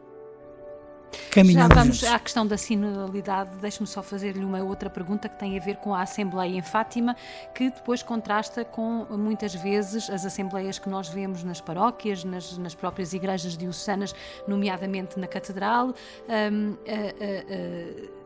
Caminhando 1.30 1.74
Já 1.74 1.80
vamos 1.80 2.04
à 2.04 2.18
questão 2.18 2.46
da 2.46 2.56
sinodalidade. 2.56 3.50
Deixe-me 3.60 3.86
só 3.86 4.02
fazer-lhe 4.02 4.44
uma 4.44 4.62
outra 4.62 4.90
pergunta 4.90 5.28
que 5.28 5.38
tem 5.38 5.58
a 5.58 5.60
ver 5.60 5.76
com 5.76 5.94
a 5.94 6.02
Assembleia 6.02 6.56
em 6.56 6.62
Fátima, 6.62 7.16
que 7.54 7.70
depois 7.70 8.02
contrasta 8.02 8.64
com 8.64 9.06
muitas 9.10 9.54
vezes 9.54 10.08
as 10.10 10.24
assembleias 10.24 10.78
que 10.78 10.88
nós 10.88 11.08
vemos 11.08 11.42
nas 11.44 11.60
paróquias, 11.60 12.24
nas, 12.24 12.56
nas 12.58 12.74
próprias 12.74 13.12
igrejas 13.12 13.56
diocesanas, 13.56 14.14
nomeadamente 14.46 15.18
na 15.18 15.26
Catedral. 15.26 15.88
Um, 15.88 15.90
uh, 15.90 16.74
uh, 16.74 18.16
uh, 18.16 18.19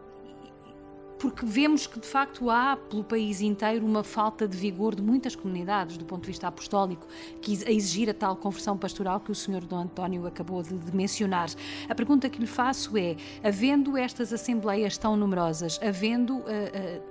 porque 1.18 1.46
vemos 1.46 1.86
que 1.86 1.98
de 1.98 2.06
facto 2.06 2.50
há 2.50 2.76
pelo 2.76 3.04
país 3.04 3.40
inteiro 3.40 3.84
uma 3.86 4.02
falta 4.02 4.46
de 4.46 4.56
vigor 4.56 4.94
de 4.94 5.02
muitas 5.02 5.34
comunidades 5.34 5.96
do 5.96 6.04
ponto 6.04 6.22
de 6.22 6.28
vista 6.28 6.48
apostólico 6.48 7.06
que 7.40 7.58
a 7.66 7.70
exigir 7.70 8.10
a 8.10 8.14
tal 8.14 8.36
conversão 8.36 8.76
pastoral 8.76 9.20
que 9.20 9.30
o 9.30 9.34
Sr. 9.34 9.64
Dom 9.64 9.82
António 9.82 10.26
acabou 10.26 10.62
de, 10.62 10.76
de, 10.76 10.94
mencionar. 10.94 11.48
A 11.88 11.94
pergunta 11.94 12.28
que 12.28 12.38
lhe 12.40 12.46
faço 12.46 12.96
é, 12.96 13.16
havendo 13.42 13.96
estas 13.96 14.32
assembleias 14.32 14.96
tão 14.96 15.16
numerosas, 15.16 15.78
havendo 15.82 16.36
uh, 16.36 16.40
uh, 16.40 16.44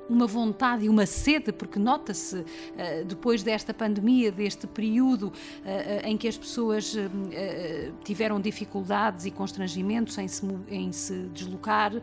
uma 0.10 0.28
vontade 0.28 0.86
e 0.86 0.90
uma 0.90 1.06
sede, 1.06 1.52
porque 1.52 1.80
nota-se 1.80 2.38
uh, 2.38 3.06
depois 3.06 3.44
desta 3.44 3.74
pandemia, 3.74 4.32
deste 4.32 4.68
período 4.68 5.32
em 6.04 6.18
que 6.18 6.28
as 6.28 6.38
pessoas 6.38 6.96
tiveram 8.04 8.40
dificuldades 8.40 9.26
e 9.26 9.32
constrangimentos 9.32 10.18
em 10.18 10.28
se, 10.28 10.46
em 10.70 10.92
se 10.92 11.14
deslocar, 11.34 11.94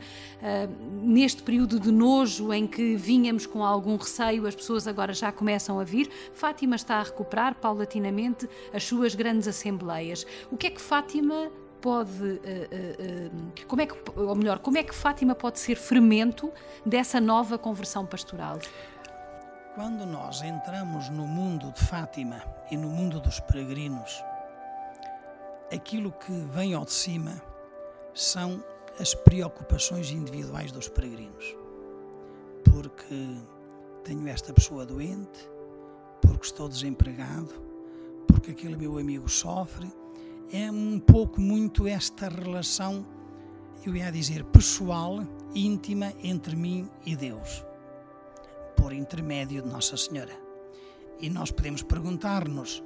neste 1.03 1.43
período 1.43 1.79
de 1.79 1.91
nojo 2.01 2.51
em 2.55 2.67
que 2.67 2.97
vínhamos 2.97 3.45
com 3.45 3.63
algum 3.63 3.95
receio, 3.97 4.47
as 4.47 4.55
pessoas 4.55 4.89
agora 4.89 5.13
já 5.13 5.31
começam 5.31 5.79
a 5.79 5.85
vir. 5.85 6.11
Fátima 6.33 6.75
está 6.77 6.97
a 6.97 7.03
recuperar 7.03 7.55
paulatinamente 7.57 8.49
as 8.73 8.85
suas 8.85 9.15
grandes 9.15 9.47
assembleias. 9.47 10.27
O 10.51 10.57
que 10.57 10.69
é 10.69 10.71
que 10.71 10.81
Fátima 10.81 11.53
pode, 11.83 12.23
uh, 12.23 12.39
uh, 12.39 13.67
como 13.67 13.83
é 13.83 13.87
que, 13.87 13.95
ou 14.19 14.35
melhor, 14.35 14.61
como 14.61 14.79
é 14.79 14.83
que 14.83 14.95
Fátima 14.95 15.35
pode 15.35 15.59
ser 15.59 15.77
fermento 15.77 16.51
dessa 16.87 17.21
nova 17.21 17.59
conversão 17.59 18.07
pastoral? 18.07 18.59
Quando 19.75 20.07
nós 20.07 20.41
entramos 20.41 21.11
no 21.11 21.27
mundo 21.27 21.71
de 21.71 21.85
Fátima 21.85 22.43
e 22.71 22.79
no 22.79 22.89
mundo 22.89 23.21
dos 23.21 23.41
peregrinos, 23.41 24.25
aquilo 25.71 26.13
que 26.13 26.33
vem 26.33 26.73
ao 26.73 26.87
de 26.87 26.93
cima 26.93 27.43
são 28.15 28.65
as 28.99 29.15
preocupações 29.15 30.11
individuais 30.11 30.73
dos 30.73 30.89
peregrinos 30.89 31.60
porque 32.65 33.37
tenho 34.05 34.27
esta 34.29 34.53
pessoa 34.53 34.87
doente, 34.87 35.49
porque 36.21 36.47
estou 36.47 36.69
desempregado, 36.69 37.53
porque 38.27 38.51
aquele 38.51 38.77
meu 38.77 38.99
amigo 38.99 39.29
sofre. 39.29 39.91
É 40.53 40.71
um 40.71 40.99
pouco 40.99 41.41
muito 41.41 41.87
esta 41.87 42.29
relação, 42.29 43.07
eu 43.85 43.95
ia 43.95 44.11
dizer, 44.11 44.45
pessoal, 44.45 45.21
íntima 45.55 46.13
entre 46.23 46.57
mim 46.57 46.89
e 47.07 47.15
Deus, 47.15 47.65
por 48.77 48.93
intermédio 48.93 49.63
de 49.63 49.69
Nossa 49.69 49.97
Senhora. 49.97 50.37
E 51.21 51.31
nós 51.31 51.51
podemos 51.51 51.83
perguntar-nos 51.83 52.83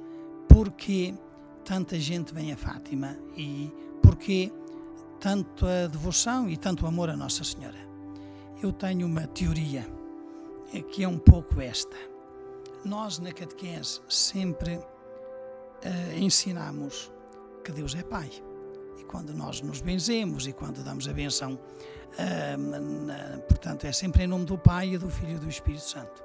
porquê 0.47 1.15
tanta 1.63 1.99
gente 1.99 2.33
vem 2.33 2.51
a 2.51 2.57
Fátima 2.57 3.17
e 3.35 3.71
porquê 4.01 4.51
tanta 5.19 5.87
devoção 5.87 6.47
e 6.47 6.57
tanto 6.57 6.85
amor 6.85 7.09
a 7.09 7.17
Nossa 7.17 7.43
Senhora 7.43 7.94
eu 8.65 8.73
tenho 8.73 9.05
uma 9.05 9.27
teoria 9.27 9.87
é 10.73 10.81
que 10.81 11.03
é 11.03 11.07
um 11.07 11.19
pouco 11.19 11.61
esta. 11.61 11.95
Nós 12.83 13.19
na 13.19 13.31
catequese 13.31 14.01
sempre 14.09 14.77
uh, 14.77 16.17
ensinamos 16.17 17.11
que 17.63 17.71
Deus 17.71 17.93
é 17.93 18.01
Pai. 18.01 18.29
E 18.97 19.03
quando 19.03 19.35
nós 19.35 19.61
nos 19.61 19.81
benzemos 19.81 20.47
e 20.47 20.53
quando 20.53 20.83
damos 20.83 21.07
a 21.07 21.13
benção, 21.13 21.53
uh, 21.53 22.57
na, 22.57 23.37
portanto, 23.47 23.85
é 23.85 23.91
sempre 23.91 24.23
em 24.23 24.27
nome 24.27 24.45
do 24.45 24.57
Pai 24.57 24.95
e 24.95 24.97
do 24.97 25.11
Filho 25.11 25.35
e 25.35 25.39
do 25.39 25.47
Espírito 25.47 25.83
Santo. 25.83 26.23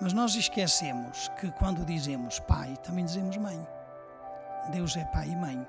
Mas 0.00 0.12
nós 0.12 0.36
esquecemos 0.36 1.28
que 1.40 1.50
quando 1.52 1.84
dizemos 1.84 2.38
Pai, 2.40 2.76
também 2.84 3.04
dizemos 3.04 3.36
Mãe. 3.36 3.66
Deus 4.70 4.96
é 4.96 5.04
Pai 5.06 5.28
e 5.28 5.36
Mãe. 5.36 5.66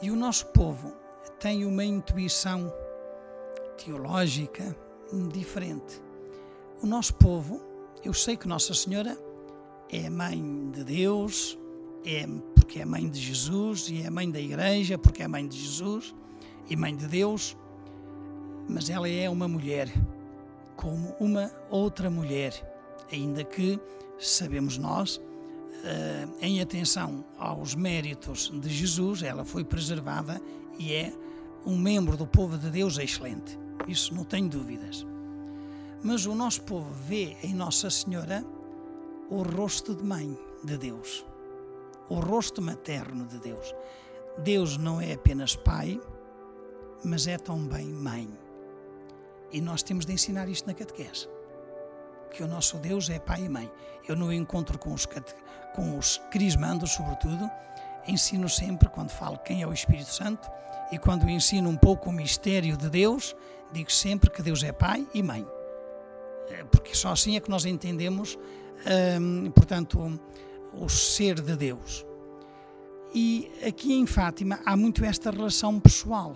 E 0.00 0.12
o 0.12 0.16
nosso 0.16 0.46
povo 0.46 0.96
tem 1.40 1.64
uma 1.64 1.84
intuição 1.84 2.72
teológica 3.76 4.76
diferente. 5.32 6.02
O 6.82 6.86
nosso 6.86 7.14
povo, 7.14 7.60
eu 8.04 8.12
sei 8.12 8.36
que 8.36 8.48
Nossa 8.48 8.74
Senhora 8.74 9.16
é 9.90 10.10
mãe 10.10 10.70
de 10.72 10.84
Deus, 10.84 11.58
é 12.04 12.26
porque 12.54 12.80
é 12.80 12.84
mãe 12.84 13.08
de 13.08 13.20
Jesus 13.20 13.88
e 13.88 14.02
é 14.02 14.10
mãe 14.10 14.30
da 14.30 14.40
Igreja 14.40 14.98
porque 14.98 15.22
é 15.22 15.28
mãe 15.28 15.46
de 15.46 15.58
Jesus 15.58 16.14
e 16.68 16.76
mãe 16.76 16.94
de 16.96 17.06
Deus, 17.06 17.56
mas 18.68 18.90
ela 18.90 19.08
é 19.08 19.28
uma 19.30 19.46
mulher 19.46 19.92
como 20.76 21.14
uma 21.20 21.50
outra 21.70 22.10
mulher, 22.10 22.52
ainda 23.10 23.44
que 23.44 23.78
sabemos 24.18 24.76
nós, 24.76 25.20
eh, 25.84 26.28
em 26.40 26.60
atenção 26.60 27.24
aos 27.38 27.74
méritos 27.74 28.50
de 28.52 28.68
Jesus, 28.68 29.22
ela 29.22 29.44
foi 29.44 29.64
preservada 29.64 30.40
e 30.78 30.92
é 30.92 31.12
um 31.64 31.78
membro 31.78 32.16
do 32.16 32.26
povo 32.26 32.58
de 32.58 32.68
Deus 32.68 32.98
excelente 32.98 33.65
isso 33.86 34.14
não 34.14 34.24
tenho 34.24 34.48
dúvidas. 34.48 35.06
Mas 36.02 36.26
o 36.26 36.34
nosso 36.34 36.62
povo 36.62 36.90
vê 36.92 37.36
em 37.42 37.54
Nossa 37.54 37.90
Senhora 37.90 38.44
o 39.28 39.42
rosto 39.42 39.94
de 39.94 40.04
mãe 40.04 40.38
de 40.62 40.76
Deus, 40.76 41.24
o 42.08 42.20
rosto 42.20 42.62
materno 42.62 43.26
de 43.26 43.38
Deus. 43.38 43.74
Deus 44.38 44.76
não 44.76 45.00
é 45.00 45.14
apenas 45.14 45.56
pai, 45.56 46.00
mas 47.04 47.26
é 47.26 47.38
também 47.38 47.86
mãe. 47.86 48.28
E 49.52 49.60
nós 49.60 49.82
temos 49.82 50.04
de 50.04 50.12
ensinar 50.12 50.48
isto 50.48 50.66
na 50.66 50.74
catequese. 50.74 51.28
Que 52.30 52.42
o 52.42 52.48
nosso 52.48 52.76
Deus 52.78 53.08
é 53.08 53.18
pai 53.18 53.44
e 53.44 53.48
mãe. 53.48 53.70
Eu 54.06 54.16
no 54.16 54.32
encontro 54.32 54.78
com 54.78 54.92
os, 54.92 55.06
com 55.74 55.98
os 55.98 56.18
crismandos, 56.30 56.92
sobretudo, 56.92 57.50
ensino 58.08 58.48
sempre, 58.48 58.88
quando 58.88 59.10
falo 59.10 59.38
quem 59.38 59.62
é 59.62 59.66
o 59.66 59.72
Espírito 59.72 60.10
Santo, 60.10 60.48
e 60.92 60.98
quando 60.98 61.28
ensino 61.28 61.68
um 61.68 61.76
pouco 61.76 62.10
o 62.10 62.12
mistério 62.12 62.76
de 62.76 62.88
Deus, 62.88 63.34
digo 63.72 63.90
sempre 63.90 64.30
que 64.30 64.42
Deus 64.42 64.62
é 64.62 64.72
Pai 64.72 65.06
e 65.12 65.22
Mãe. 65.22 65.46
Eh, 66.50 66.64
porque 66.64 66.94
só 66.94 67.10
assim 67.10 67.36
é 67.36 67.40
que 67.40 67.50
nós 67.50 67.64
entendemos, 67.64 68.38
hum, 69.20 69.50
portanto, 69.50 70.20
o 70.72 70.88
ser 70.88 71.40
de 71.40 71.56
Deus. 71.56 72.06
E 73.14 73.50
aqui 73.66 73.94
em 73.94 74.06
Fátima 74.06 74.60
há 74.64 74.76
muito 74.76 75.04
esta 75.04 75.30
relação 75.30 75.80
pessoal. 75.80 76.34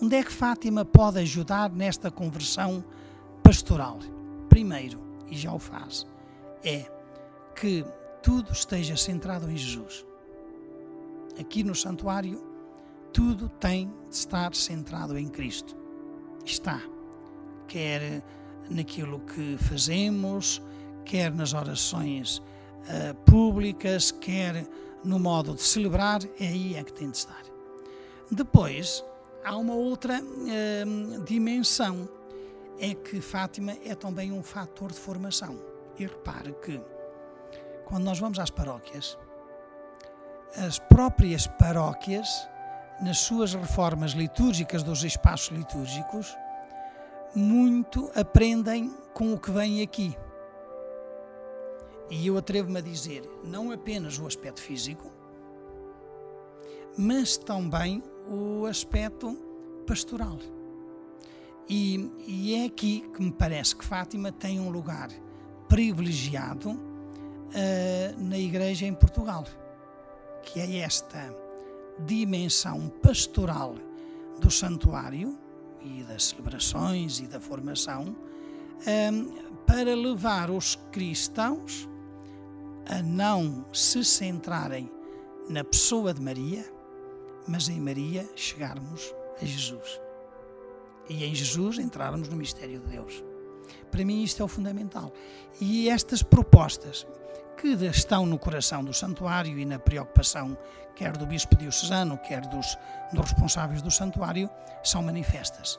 Onde 0.00 0.16
é 0.16 0.22
que 0.22 0.32
Fátima 0.32 0.84
pode 0.84 1.18
ajudar 1.18 1.70
nesta 1.70 2.10
conversão 2.10 2.84
pastoral? 3.42 3.98
Primeiro, 4.48 5.00
e 5.30 5.36
já 5.36 5.52
o 5.52 5.58
faz, 5.58 6.06
é 6.64 6.90
que 7.54 7.84
tudo 8.22 8.52
esteja 8.52 8.96
centrado 8.96 9.50
em 9.50 9.56
Jesus. 9.56 10.04
Aqui 11.38 11.64
no 11.64 11.74
santuário, 11.74 12.42
tudo 13.12 13.48
tem 13.48 13.92
de 14.08 14.14
estar 14.16 14.54
centrado 14.54 15.18
em 15.18 15.28
Cristo. 15.28 15.76
Está. 16.44 16.82
quer 17.68 18.22
naquilo 18.68 19.20
que 19.20 19.56
fazemos, 19.58 20.62
quer 21.04 21.32
nas 21.32 21.54
orações 21.54 22.38
uh, 22.38 23.14
públicas, 23.24 24.10
quer 24.10 24.66
no 25.04 25.18
modo 25.18 25.54
de 25.54 25.62
celebrar, 25.62 26.20
é 26.38 26.46
aí 26.46 26.74
é 26.74 26.84
que 26.84 26.92
tem 26.92 27.10
de 27.10 27.16
estar. 27.16 27.42
Depois, 28.30 29.04
há 29.44 29.56
uma 29.56 29.74
outra 29.74 30.20
uh, 30.22 31.24
dimensão, 31.24 32.08
é 32.78 32.94
que 32.94 33.20
Fátima 33.20 33.76
é 33.84 33.94
também 33.94 34.32
um 34.32 34.42
fator 34.42 34.90
de 34.90 34.98
formação. 34.98 35.58
E 35.98 36.04
repare 36.04 36.52
que, 36.62 36.80
quando 37.84 38.04
nós 38.04 38.18
vamos 38.18 38.38
às 38.38 38.50
paróquias, 38.50 39.18
as 40.56 40.78
próprias 40.78 41.46
paróquias, 41.46 42.48
nas 43.00 43.18
suas 43.18 43.54
reformas 43.54 44.12
litúrgicas 44.12 44.82
dos 44.82 45.02
espaços 45.02 45.56
litúrgicos, 45.56 46.36
muito 47.34 48.10
aprendem 48.14 48.94
com 49.14 49.32
o 49.32 49.38
que 49.38 49.50
vem 49.50 49.82
aqui. 49.82 50.16
E 52.10 52.26
eu 52.26 52.36
atrevo-me 52.36 52.78
a 52.78 52.82
dizer, 52.82 53.28
não 53.42 53.72
apenas 53.72 54.18
o 54.18 54.26
aspecto 54.26 54.60
físico, 54.60 55.10
mas 56.96 57.36
também 57.38 58.02
o 58.28 58.66
aspecto 58.66 59.34
pastoral. 59.86 60.38
E, 61.68 62.10
e, 62.26 62.54
é 62.54 62.66
aqui 62.66 63.08
que 63.14 63.22
me 63.22 63.32
parece 63.32 63.74
que 63.74 63.84
Fátima 63.84 64.30
tem 64.30 64.60
um 64.60 64.68
lugar 64.68 65.08
privilegiado 65.68 66.70
uh, 66.72 68.18
na 68.18 68.36
Igreja 68.36 68.84
em 68.84 68.92
Portugal, 68.92 69.44
que 70.42 70.60
é 70.60 70.78
esta 70.78 71.34
dimensão 72.00 72.88
pastoral 73.02 73.74
do 74.40 74.50
santuário 74.50 75.38
e 75.80 76.02
das 76.02 76.24
celebrações 76.24 77.20
e 77.20 77.26
da 77.26 77.40
formação 77.40 78.04
um, 78.06 78.16
ehm, 78.86 79.26
para 79.66 79.94
levar 79.94 80.50
os 80.50 80.76
cristãos 80.90 81.88
a 82.86 83.02
não 83.02 83.64
se 83.72 84.04
centrarem 84.04 84.90
na 85.48 85.64
pessoa 85.64 86.12
de 86.12 86.20
Maria, 86.20 86.64
mas 87.46 87.68
em 87.68 87.80
Maria 87.80 88.28
chegarmos 88.34 89.14
a 89.40 89.44
Jesus. 89.44 90.00
E 91.08 91.24
em 91.24 91.34
Jesus 91.34 91.78
entrarmos 91.78 92.28
no 92.28 92.36
mistério 92.36 92.80
de 92.80 92.86
Deus. 92.88 93.22
Para 93.90 94.04
mim, 94.04 94.22
isto 94.22 94.40
é 94.42 94.44
o 94.44 94.48
fundamental. 94.48 95.12
E 95.60 95.88
estas 95.88 96.22
propostas 96.22 97.06
que 97.56 97.68
estão 97.86 98.26
no 98.26 98.38
coração 98.38 98.84
do 98.84 98.92
santuário 98.92 99.58
e 99.58 99.64
na 99.64 99.78
preocupação, 99.78 100.56
quer 100.94 101.16
do 101.16 101.26
bispo 101.26 101.56
diocesano, 101.56 102.18
quer 102.18 102.40
dos, 102.46 102.76
dos 103.12 103.30
responsáveis 103.30 103.82
do 103.82 103.90
santuário, 103.90 104.50
são 104.82 105.02
manifestas. 105.02 105.78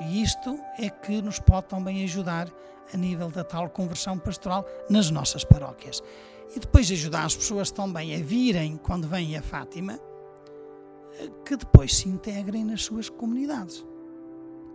E 0.00 0.22
isto 0.22 0.58
é 0.78 0.88
que 0.88 1.20
nos 1.20 1.38
pode 1.38 1.66
também 1.66 2.02
ajudar 2.04 2.48
a 2.92 2.96
nível 2.96 3.30
da 3.30 3.44
tal 3.44 3.68
conversão 3.68 4.18
pastoral 4.18 4.66
nas 4.88 5.10
nossas 5.10 5.44
paróquias. 5.44 6.02
E 6.54 6.58
depois 6.58 6.90
ajudar 6.90 7.24
as 7.24 7.36
pessoas 7.36 7.70
também 7.70 8.14
a 8.14 8.18
virem, 8.18 8.76
quando 8.76 9.06
vêm 9.06 9.36
a 9.36 9.42
Fátima, 9.42 10.00
que 11.44 11.56
depois 11.56 11.96
se 11.96 12.08
integrem 12.08 12.64
nas 12.64 12.82
suas 12.82 13.08
comunidades 13.08 13.84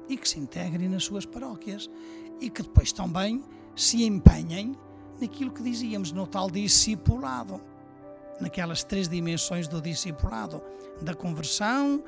e 0.08 0.15
que 0.15 0.30
se 0.30 0.39
integrem 0.39 0.88
nas 0.88 1.04
suas 1.04 1.26
paróquias 1.26 1.89
e 2.39 2.50
que 2.50 2.62
depois 2.62 2.91
também 2.91 3.43
se 3.76 4.04
empenhem 4.04 4.78
naquilo 5.19 5.51
que 5.51 5.63
dizíamos, 5.63 6.12
no 6.12 6.28
tal 6.28 6.49
discipulado, 6.49 7.62
naquelas 8.39 8.84
três 8.84 9.08
dimensões 9.08 9.67
do 9.67 9.82
discipulado, 9.82 10.62
da 11.01 11.13
conversão, 11.13 12.04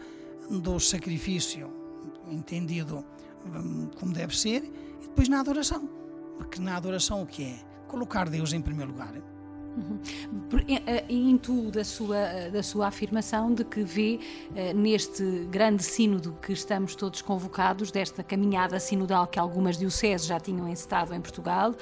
do 0.50 0.80
sacrifício, 0.80 1.70
entendido 2.30 3.04
hum, 3.46 3.90
como 4.00 4.14
deve 4.14 4.38
ser, 4.38 4.64
e 5.02 5.08
depois 5.08 5.28
na 5.28 5.40
adoração. 5.40 5.90
Porque 6.38 6.60
na 6.62 6.78
adoração 6.78 7.22
o 7.22 7.26
que 7.26 7.44
é? 7.44 7.60
Colocar 7.88 8.30
Deus 8.30 8.54
em 8.54 8.62
primeiro 8.62 8.92
lugar. 8.92 9.14
Uhum. 9.78 10.00
Intuo 11.08 11.70
da 11.70 11.84
sua, 11.84 12.50
da 12.52 12.64
sua 12.64 12.88
afirmação 12.88 13.54
de 13.54 13.64
que 13.64 13.84
vê 13.84 14.20
eh, 14.56 14.74
neste 14.74 15.24
grande 15.52 15.84
sínodo 15.84 16.36
que 16.42 16.52
estamos 16.52 16.96
todos 16.96 17.22
convocados, 17.22 17.92
desta 17.92 18.24
caminhada 18.24 18.80
sinodal 18.80 19.28
que 19.28 19.38
algumas 19.38 19.78
dioceses 19.78 20.26
já 20.26 20.40
tinham 20.40 20.68
encetado 20.68 21.14
em 21.14 21.22
Portugal, 21.22 21.76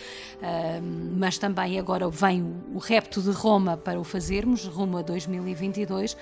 mas 1.18 1.38
também 1.38 1.80
agora 1.80 2.10
vem 2.10 2.54
o 2.74 2.80
repto 2.80 3.22
de 3.22 3.32
Roma 3.32 3.78
para 3.78 4.00
o 4.00 4.04
fazermos, 4.04 4.66
rumo 4.66 4.98
a 4.98 5.02
2022, 5.02 6.18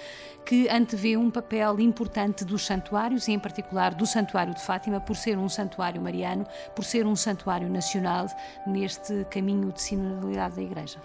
que 0.46 0.68
antevê 0.70 1.18
um 1.18 1.32
papel 1.32 1.80
importante 1.80 2.44
dos 2.44 2.66
santuários 2.66 3.28
e, 3.28 3.32
em 3.32 3.40
particular, 3.40 3.94
do 3.94 4.06
Santuário 4.06 4.54
de 4.54 4.62
Fátima, 4.62 5.00
por 5.00 5.16
ser 5.16 5.38
um 5.38 5.50
santuário 5.50 6.02
mariano, 6.02 6.46
por 6.76 6.84
ser 6.84 7.06
um 7.06 7.16
santuário 7.16 7.70
nacional 7.70 8.28
neste 8.68 9.26
caminho 9.30 9.72
de 9.72 9.82
sinodalidade 9.82 10.56
da 10.56 10.62
Igreja. 10.62 11.00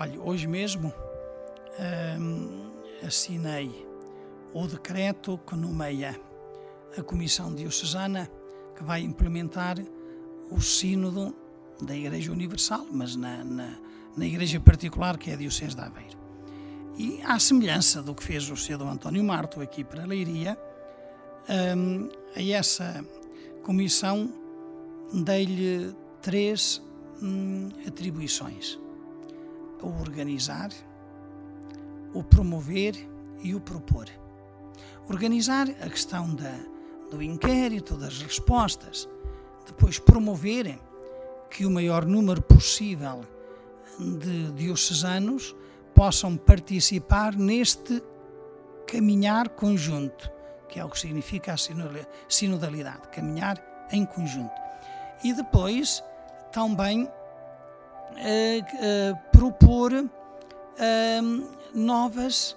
Olha, 0.00 0.20
hoje 0.20 0.46
mesmo 0.46 0.94
hum, 2.20 2.70
assinei 3.04 3.84
o 4.54 4.64
decreto 4.64 5.36
que 5.44 5.56
nomeia 5.56 6.16
a 6.96 7.02
Comissão 7.02 7.52
Diocesana 7.52 8.30
que 8.76 8.84
vai 8.84 9.00
implementar 9.00 9.76
o 10.52 10.60
Sínodo 10.60 11.34
da 11.82 11.96
Igreja 11.96 12.30
Universal, 12.30 12.86
mas 12.92 13.16
na, 13.16 13.42
na, 13.42 13.76
na 14.16 14.24
Igreja 14.24 14.60
particular 14.60 15.18
que 15.18 15.32
é 15.32 15.34
a 15.34 15.36
Diocese 15.36 15.74
de 15.74 15.82
Aveiro. 15.82 16.16
E 16.96 17.20
à 17.24 17.36
semelhança 17.40 18.00
do 18.00 18.14
que 18.14 18.22
fez 18.22 18.48
o 18.50 18.56
cedo 18.56 18.84
António 18.84 19.24
Marto 19.24 19.60
aqui 19.60 19.82
para 19.82 20.04
a 20.04 20.06
Leiria, 20.06 20.56
hum, 21.76 22.08
a 22.36 22.40
essa 22.40 23.04
comissão 23.64 24.32
dei-lhe 25.12 25.92
três 26.22 26.80
hum, 27.20 27.70
atribuições 27.84 28.78
o 29.82 29.88
organizar, 30.00 30.70
o 32.14 32.22
promover 32.22 32.94
e 33.42 33.54
o 33.54 33.60
propor. 33.60 34.08
Organizar 35.08 35.68
a 35.80 35.88
questão 35.88 36.34
da, 36.34 36.54
do 37.10 37.22
inquérito, 37.22 37.96
das 37.96 38.20
respostas, 38.20 39.08
depois 39.66 39.98
promover 39.98 40.78
que 41.50 41.64
o 41.64 41.70
maior 41.70 42.04
número 42.04 42.42
possível 42.42 43.24
de 43.98 44.52
diocesanos 44.52 45.54
possam 45.94 46.36
participar 46.36 47.34
neste 47.34 48.02
caminhar 48.86 49.48
conjunto, 49.50 50.30
que 50.68 50.78
é 50.78 50.84
o 50.84 50.88
que 50.88 50.98
significa 50.98 51.54
a 51.54 51.56
sinodalidade, 52.28 53.08
caminhar 53.12 53.62
em 53.90 54.04
conjunto. 54.04 54.54
E 55.22 55.32
depois 55.32 56.02
também 56.52 57.08
propor 59.38 59.92
novas 61.72 62.56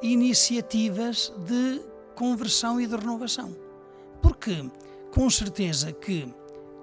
iniciativas 0.00 1.30
de 1.46 1.82
conversão 2.14 2.80
e 2.80 2.86
de 2.86 2.96
renovação. 2.96 3.54
Porque, 4.22 4.70
com 5.12 5.28
certeza, 5.28 5.92
que 5.92 6.34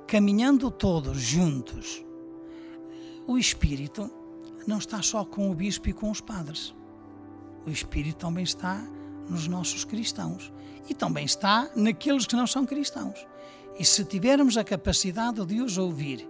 caminhando 0.06 0.70
todos 0.70 1.20
juntos, 1.20 2.06
o 3.26 3.40
Espírito 3.40 4.12
não 4.68 4.78
está 4.78 5.02
só 5.02 5.26
com 5.26 5.50
o 5.50 5.56
bispo 5.56 5.90
e 5.90 5.94
com 5.94 6.12
os 6.12 6.22
padres. 6.22 6.76
O 7.66 7.72
Espírito 7.72 8.18
também 8.18 8.44
está 8.44 8.88
nos 9.28 9.48
nossos 9.48 9.84
cristãos 9.84 10.54
e 10.88 10.94
também 10.94 11.26
está 11.26 11.72
naqueles 11.76 12.28
que 12.28 12.36
não 12.36 12.46
são 12.46 12.68
cristãos. 12.68 13.26
E 13.80 13.84
se 13.84 14.06
tivermos 14.06 14.58
a 14.58 14.64
capacidade 14.64 15.44
de 15.44 15.60
os 15.60 15.80
ouvir 15.80 16.30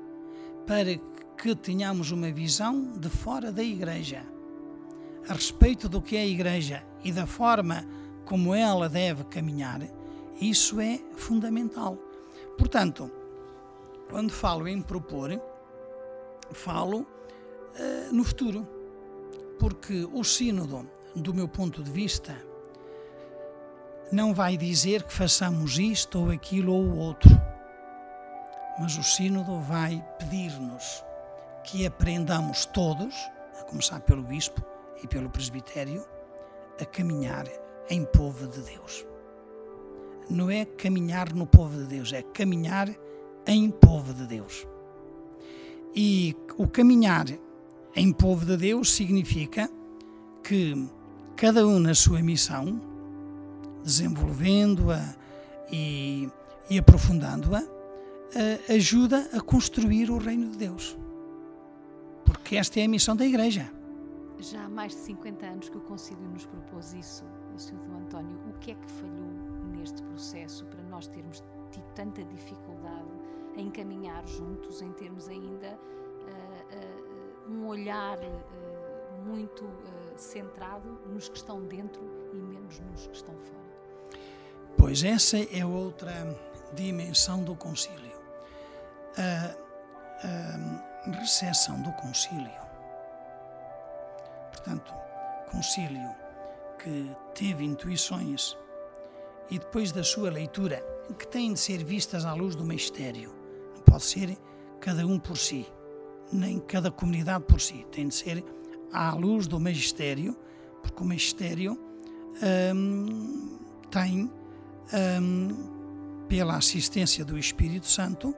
para 0.66 0.98
que 1.42 1.56
tenhamos 1.56 2.12
uma 2.12 2.30
visão 2.30 2.92
de 2.98 3.08
fora 3.08 3.50
da 3.50 3.64
Igreja 3.64 4.26
a 5.28 5.34
respeito 5.34 5.88
do 5.88 6.02
que 6.02 6.18
é 6.18 6.22
a 6.22 6.28
Igreja 6.28 6.84
e 7.02 7.14
da 7.14 7.26
forma 7.26 7.86
como 8.26 8.54
ela 8.54 8.90
deve 8.90 9.24
caminhar, 9.24 9.80
isso 10.42 10.82
é 10.82 11.00
fundamental. 11.16 11.98
Portanto, 12.58 13.10
quando 14.10 14.32
falo 14.32 14.68
em 14.68 14.82
propor, 14.82 15.42
falo 16.52 17.00
uh, 17.00 18.14
no 18.14 18.24
futuro, 18.26 18.68
porque 19.58 20.06
o 20.12 20.24
Sínodo, 20.26 20.90
do 21.16 21.34
meu 21.34 21.48
ponto 21.48 21.82
de 21.82 21.90
vista, 21.90 22.36
não 24.12 24.34
vai 24.34 24.58
dizer 24.58 25.04
que 25.04 25.14
façamos 25.14 25.80
isto 25.80 26.20
ou 26.20 26.32
aquilo 26.32 26.74
ou 26.74 26.84
o 26.84 26.98
outro, 26.98 27.32
mas 28.78 28.98
o 28.98 29.04
Sínodo 29.04 29.62
vai 29.62 30.04
pedir-nos 30.20 31.08
que 31.64 31.86
aprendamos 31.86 32.66
todos, 32.66 33.14
a 33.60 33.64
começar 33.64 34.00
pelo 34.02 34.24
bispo 34.24 34.64
e 35.04 35.08
pelo 35.08 35.30
presbitério, 35.30 36.04
a 36.80 36.86
caminhar 36.86 37.46
em 37.90 38.06
povo 38.06 38.48
de 38.48 38.62
Deus. 38.62 39.06
Não 40.30 40.50
é 40.50 40.66
caminhar 40.66 41.34
no 41.34 41.46
povo 41.46 41.78
de 41.78 41.86
Deus, 41.86 42.14
é 42.14 42.22
caminhar 42.22 42.90
em 43.46 43.70
povo 43.72 44.14
de 44.14 44.26
Deus. 44.28 44.68
E 45.96 46.36
o 46.58 46.68
caminhar 46.68 47.26
em 47.96 48.14
povo 48.14 48.46
de 48.46 48.56
Deus 48.56 48.92
significa 48.92 49.70
que 50.44 50.88
cada 51.36 51.66
um 51.66 51.80
na 51.80 51.96
sua 51.96 52.22
missão, 52.22 52.80
desenvolvendo-a 53.84 55.16
e, 55.72 56.30
e 56.70 56.78
aprofundando-a, 56.78 57.62
uh, 57.62 58.74
ajuda 58.74 59.30
a 59.34 59.42
construir 59.42 60.12
o 60.12 60.18
reino 60.18 60.52
de 60.52 60.58
Deus. 60.58 60.98
Porque 62.50 62.58
esta 62.58 62.80
é 62.80 62.86
a 62.86 62.88
missão 62.88 63.16
da 63.16 63.24
Igreja. 63.28 63.72
Já 64.40 64.66
há 64.66 64.68
mais 64.68 64.94
de 64.94 65.02
50 65.02 65.46
anos 65.46 65.70
que 65.70 65.78
o 65.78 65.82
Concílio 65.82 66.28
nos 66.30 66.48
propôs 66.48 66.94
isso, 66.94 67.24
Sr. 67.56 67.76
Dom 67.76 67.98
António. 68.00 68.40
O 68.50 68.54
que 68.54 68.72
é 68.72 68.74
que 68.74 68.92
falhou 68.92 69.30
neste 69.72 70.02
processo 70.02 70.66
para 70.66 70.82
nós 70.86 71.08
termos 71.08 71.44
tido 71.70 71.86
tanta 71.94 72.24
dificuldade 72.24 73.12
em 73.56 73.68
encaminhar 73.68 74.28
juntos, 74.28 74.82
em 74.82 74.92
termos 74.94 75.30
ainda 75.30 75.78
uh, 75.78 77.52
uh, 77.52 77.52
um 77.52 77.68
olhar 77.68 78.18
uh, 78.18 79.28
muito 79.28 79.70
centrado 80.16 80.90
nos 81.06 81.30
que 81.30 81.38
estão 81.38 81.62
dentro 81.62 82.02
e 82.34 82.38
menos 82.38 82.80
nos 82.80 83.06
que 83.06 83.16
estão 83.16 83.36
fora? 83.36 84.20
Pois 84.76 85.04
essa 85.04 85.38
é 85.38 85.64
outra 85.64 86.36
dimensão 86.74 87.44
do 87.44 87.56
concílio. 87.56 88.18
A, 89.16 89.56
a 90.26 90.89
recepção 91.06 91.82
do 91.82 91.92
concílio. 91.94 92.52
Portanto, 94.52 94.94
concílio 95.52 96.10
que 96.78 97.10
teve 97.34 97.66
intuições 97.66 98.58
e 99.50 99.58
depois 99.58 99.92
da 99.92 100.04
sua 100.04 100.30
leitura, 100.30 100.84
que 101.18 101.28
têm 101.28 101.54
de 101.54 101.60
ser 101.60 101.84
vistas 101.84 102.26
à 102.26 102.34
luz 102.34 102.56
do 102.56 102.64
mistério. 102.64 103.34
Não 103.76 103.82
pode 103.82 104.04
ser 104.04 104.38
cada 104.80 105.06
um 105.06 105.20
por 105.20 105.38
si, 105.38 105.66
nem 106.32 106.60
cada 106.60 106.92
comunidade 106.92 107.44
por 107.46 107.60
si. 107.60 107.86
Tem 107.92 108.08
de 108.08 108.16
ser 108.16 108.44
à 108.94 109.14
luz 109.14 109.48
do 109.48 109.60
magistério, 109.60 110.38
porque 110.82 111.02
o 111.02 111.06
magistério 111.06 111.80
hum, 112.76 113.58
tem 113.90 114.32
um, 115.22 116.26
pela 116.28 116.58
assistência 116.58 117.26
do 117.26 117.38
Espírito 117.38 117.88
Santo, 117.88 118.36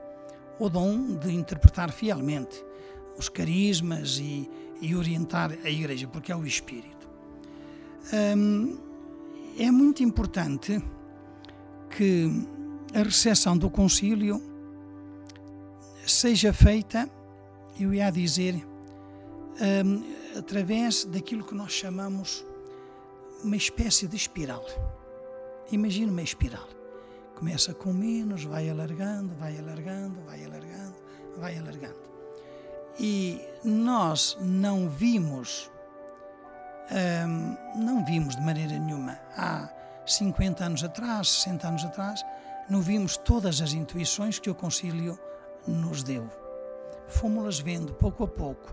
o 0.58 0.68
dom 0.68 1.16
de 1.16 1.32
interpretar 1.32 1.90
fielmente 1.90 2.64
os 3.18 3.28
carismas 3.28 4.18
e, 4.18 4.48
e 4.80 4.94
orientar 4.94 5.52
a 5.64 5.70
Igreja, 5.70 6.06
porque 6.08 6.32
é 6.32 6.36
o 6.36 6.44
Espírito. 6.44 7.08
Um, 8.36 8.78
é 9.58 9.70
muito 9.70 10.02
importante 10.02 10.82
que 11.90 12.30
a 12.94 13.02
recepção 13.02 13.56
do 13.56 13.70
concílio 13.70 14.42
seja 16.06 16.52
feita, 16.52 17.08
eu 17.78 17.92
ia 17.94 18.10
dizer, 18.10 18.54
um, 19.84 20.38
através 20.38 21.04
daquilo 21.04 21.44
que 21.44 21.54
nós 21.54 21.72
chamamos 21.72 22.44
uma 23.44 23.56
espécie 23.56 24.06
de 24.06 24.16
espiral. 24.16 24.64
Imagina 25.70 26.10
uma 26.10 26.22
espiral. 26.22 26.68
Começa 27.42 27.74
com 27.74 27.92
menos, 27.92 28.44
vai 28.44 28.70
alargando, 28.70 29.34
vai 29.34 29.58
alargando, 29.58 30.20
vai 30.24 30.44
alargando, 30.44 30.94
vai 31.38 31.58
alargando. 31.58 32.00
E 33.00 33.40
nós 33.64 34.38
não 34.40 34.88
vimos, 34.88 35.68
hum, 37.26 37.56
não 37.74 38.04
vimos 38.04 38.36
de 38.36 38.42
maneira 38.42 38.78
nenhuma, 38.78 39.18
há 39.36 39.68
50 40.06 40.64
anos 40.64 40.84
atrás, 40.84 41.28
60 41.30 41.66
anos 41.66 41.84
atrás, 41.84 42.24
não 42.70 42.80
vimos 42.80 43.16
todas 43.16 43.60
as 43.60 43.72
intuições 43.72 44.38
que 44.38 44.48
o 44.48 44.54
Concílio 44.54 45.18
nos 45.66 46.04
deu. 46.04 46.30
Fomos-las 47.08 47.58
vendo 47.58 47.92
pouco 47.94 48.22
a 48.22 48.28
pouco. 48.28 48.72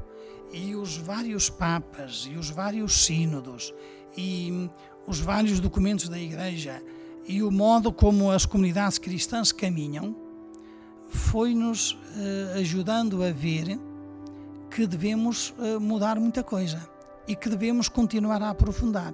E 0.54 0.76
os 0.76 0.96
vários 0.96 1.50
papas, 1.50 2.28
e 2.30 2.36
os 2.36 2.52
vários 2.52 3.04
sínodos, 3.04 3.74
e 4.16 4.70
os 5.08 5.20
vários 5.20 5.60
documentos 5.60 6.08
da 6.08 6.20
Igreja 6.20 6.80
e 7.30 7.44
o 7.44 7.52
modo 7.52 7.94
como 7.94 8.32
as 8.32 8.44
comunidades 8.44 8.98
cristãs 8.98 9.52
caminham, 9.52 10.16
foi-nos 11.12 11.92
uh, 11.92 12.58
ajudando 12.58 13.24
a 13.24 13.32
ver 13.32 13.80
que 14.72 14.88
devemos 14.88 15.54
uh, 15.60 15.80
mudar 15.80 16.20
muita 16.20 16.42
coisa 16.42 16.90
e 17.28 17.36
que 17.36 17.48
devemos 17.48 17.88
continuar 17.88 18.42
a 18.42 18.50
aprofundar. 18.50 19.14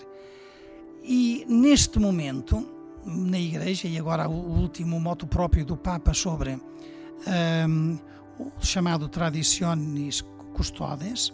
E 1.04 1.46
neste 1.50 2.00
momento, 2.00 2.66
na 3.06 3.38
Igreja, 3.38 3.86
e 3.86 4.00
agora 4.00 4.30
o 4.30 4.62
último 4.62 4.98
moto 4.98 5.28
próprio 5.28 5.66
do 5.66 5.76
Papa 5.76 6.14
sobre 6.14 6.54
um, 6.54 6.62
ehm, 7.28 8.00
o 8.40 8.66
chamado 8.66 9.10
Traditionis 9.10 10.24
Custodes, 10.54 11.34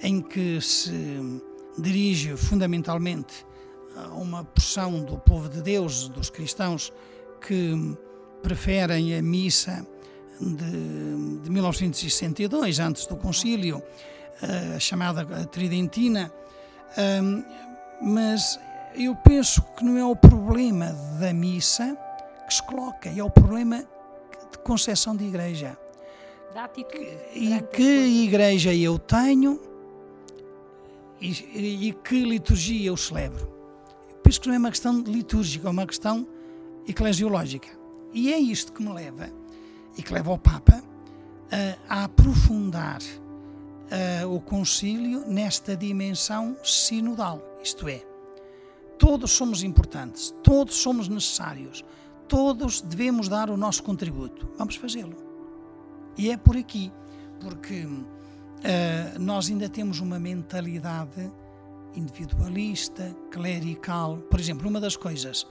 em 0.00 0.20
que 0.20 0.60
se 0.60 1.40
dirige 1.76 2.36
fundamentalmente 2.36 3.44
uma 4.12 4.44
porção 4.44 5.02
do 5.02 5.18
povo 5.18 5.48
de 5.48 5.62
Deus, 5.62 6.08
dos 6.08 6.30
cristãos, 6.30 6.92
que 7.40 7.96
preferem 8.42 9.16
a 9.16 9.22
missa 9.22 9.86
de, 10.40 11.40
de 11.42 11.50
1962, 11.50 12.78
antes 12.78 13.06
do 13.06 13.16
concílio, 13.16 13.82
a 14.74 14.78
chamada 14.78 15.24
Tridentina, 15.46 16.32
mas 18.00 18.58
eu 18.94 19.14
penso 19.16 19.62
que 19.76 19.84
não 19.84 19.96
é 19.96 20.04
o 20.04 20.16
problema 20.16 20.92
da 21.18 21.32
missa 21.32 21.96
que 22.46 22.54
se 22.54 22.62
coloca, 22.62 23.08
é 23.08 23.22
o 23.22 23.30
problema 23.30 23.78
de 23.78 24.58
concepção 24.62 25.16
de 25.16 25.24
igreja. 25.24 25.76
Da 26.54 26.64
atitude. 26.64 27.18
E 27.34 27.60
que 27.72 28.24
igreja 28.24 28.72
eu 28.74 28.98
tenho 28.98 29.60
e, 31.20 31.88
e 31.88 31.92
que 31.92 32.24
liturgia 32.24 32.88
eu 32.88 32.96
celebro. 32.96 33.55
Isso 34.28 34.40
que 34.40 34.48
não 34.48 34.54
é 34.54 34.58
uma 34.58 34.70
questão 34.70 35.00
litúrgica, 35.00 35.68
é 35.68 35.70
uma 35.70 35.86
questão 35.86 36.26
eclesiológica. 36.86 37.68
E 38.12 38.32
é 38.32 38.38
isto 38.38 38.72
que 38.72 38.82
me 38.82 38.92
leva, 38.92 39.30
e 39.96 40.02
que 40.02 40.12
leva 40.12 40.32
o 40.32 40.38
Papa, 40.38 40.82
a, 41.88 42.00
a 42.00 42.04
aprofundar 42.04 43.00
o 44.28 44.40
concílio 44.40 45.24
nesta 45.28 45.76
dimensão 45.76 46.56
sinodal. 46.64 47.40
Isto 47.62 47.88
é, 47.88 48.04
todos 48.98 49.30
somos 49.30 49.62
importantes, 49.62 50.34
todos 50.42 50.74
somos 50.74 51.08
necessários, 51.08 51.84
todos 52.28 52.80
devemos 52.80 53.28
dar 53.28 53.50
o 53.50 53.56
nosso 53.56 53.82
contributo. 53.82 54.48
Vamos 54.58 54.76
fazê-lo. 54.76 55.16
E 56.16 56.30
é 56.30 56.36
por 56.36 56.56
aqui, 56.56 56.90
porque 57.40 57.84
uh, 57.84 59.20
nós 59.20 59.48
ainda 59.48 59.68
temos 59.68 60.00
uma 60.00 60.18
mentalidade 60.18 61.30
individualista, 61.96 63.14
clerical. 63.30 64.18
Por 64.30 64.38
exemplo, 64.38 64.68
uma 64.68 64.80
das 64.80 64.96
coisas 64.96 65.46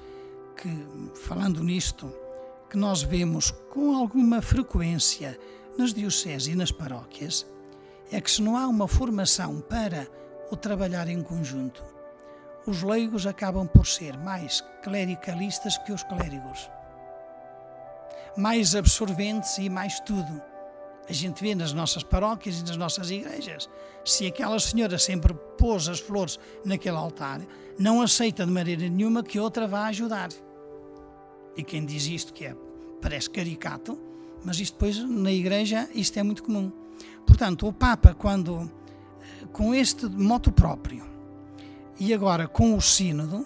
que, 0.56 0.70
falando 1.16 1.64
nisto, 1.64 2.12
que 2.70 2.78
nós 2.78 3.02
vemos 3.02 3.52
com 3.70 3.96
alguma 3.96 4.42
frequência 4.42 5.38
nas 5.78 5.94
dioceses 5.94 6.48
e 6.48 6.56
nas 6.56 6.72
paróquias, 6.72 7.46
é 8.12 8.22
que 8.22 8.32
se 8.32 8.42
não 8.42 8.56
há 8.56 8.68
uma 8.68 8.88
formação 8.88 9.60
para 9.62 10.08
o 10.52 10.56
trabalhar 10.56 11.08
em 11.08 11.22
conjunto, 11.22 11.84
os 12.66 12.82
leigos 12.82 13.28
acabam 13.28 13.68
por 13.68 13.86
ser 13.86 14.18
mais 14.18 14.62
clericalistas 14.84 15.78
que 15.80 15.92
os 15.92 16.04
clérigos, 16.04 16.70
mais 18.38 18.76
absorventes 18.76 19.58
e 19.58 19.70
mais 19.70 20.00
tudo 20.00 20.42
a 21.08 21.14
gente 21.14 21.42
vê 21.42 21.54
nas 21.54 21.72
nossas 21.72 22.04
paróquias 22.04 22.60
e 22.60 22.64
nas 22.64 22.78
nossas 22.78 23.10
igrejas. 23.12 23.70
Se 24.04 24.26
aquela 24.26 24.60
senhora 24.60 24.98
sempre 24.98 25.34
pôs 25.58 25.88
as 25.88 26.00
flores 26.00 26.40
naquele 26.64 26.98
altar, 26.98 27.42
não 27.78 28.02
aceita 28.02 28.46
de 28.46 28.52
maneira 28.52 28.88
nenhuma 28.90 29.24
que 29.24 29.40
outra 29.40 29.68
vá 29.68 29.86
ajudar. 29.88 30.30
E 31.56 31.64
quem 31.64 31.86
diz 31.86 32.08
isto 32.08 32.34
que 32.34 32.46
é, 32.46 32.56
parece 33.02 33.30
caricato, 33.30 33.98
mas 34.44 34.60
isto 34.60 34.74
depois 34.74 34.98
na 34.98 35.32
igreja 35.32 35.88
isto 35.94 36.18
é 36.18 36.24
muito 36.24 36.44
comum. 36.44 36.72
Portanto, 37.26 37.68
o 37.68 37.74
Papa, 37.74 38.14
quando 38.14 38.70
com 39.52 39.74
este 39.74 40.06
moto 40.08 40.52
próprio 40.52 41.06
e 42.00 42.14
agora 42.14 42.48
com 42.48 42.76
o 42.76 42.82
sínodo, 42.82 43.46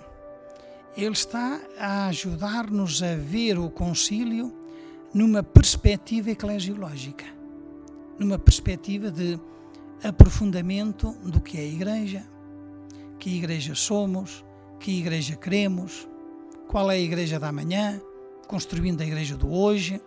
ele 0.97 1.13
está 1.13 1.61
a 1.77 2.07
ajudar-nos 2.07 3.03
a 3.03 3.15
ver 3.15 3.57
o 3.57 3.69
concílio 3.69 4.53
numa 5.13 5.43
perspectiva 5.43 6.31
eclesiológica 6.31 7.38
numa 8.19 8.37
perspectiva 8.37 9.09
de 9.09 9.39
aprofundamento 10.03 11.13
do 11.23 11.41
que 11.41 11.57
é 11.57 11.61
a 11.61 11.65
Igreja, 11.65 12.25
que 13.17 13.29
Igreja 13.29 13.73
somos, 13.73 14.43
que 14.79 14.99
Igreja 14.99 15.35
queremos, 15.35 16.07
qual 16.67 16.91
é 16.91 16.95
a 16.95 16.99
Igreja 16.99 17.39
da 17.39 17.51
manhã, 17.51 18.01
construindo 18.47 19.01
a 19.01 19.05
Igreja 19.05 19.35
do 19.35 19.51
hoje. 19.51 20.01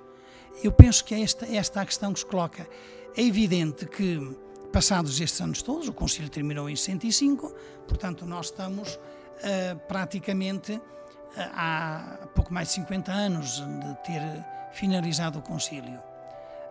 Eu 0.62 0.72
penso 0.72 1.04
que 1.04 1.14
é 1.14 1.22
esta, 1.22 1.46
esta 1.46 1.80
a 1.80 1.86
questão 1.86 2.12
que 2.12 2.20
se 2.20 2.26
coloca. 2.26 2.68
É 3.16 3.22
evidente 3.22 3.86
que, 3.86 4.36
passados 4.72 5.20
estes 5.20 5.40
anos 5.40 5.62
todos, 5.62 5.88
o 5.88 5.92
Concílio 5.92 6.30
terminou 6.30 6.68
em 6.68 6.76
105, 6.76 7.52
portanto, 7.86 8.24
nós 8.26 8.46
estamos 8.46 8.94
uh, 8.94 9.78
praticamente 9.88 10.72
uh, 10.72 10.80
há 11.54 12.28
pouco 12.34 12.52
mais 12.52 12.68
de 12.68 12.74
50 12.74 13.12
anos 13.12 13.56
de 13.56 14.02
ter 14.04 14.22
finalizado 14.72 15.38
o 15.38 15.42
Concílio. 15.42 16.00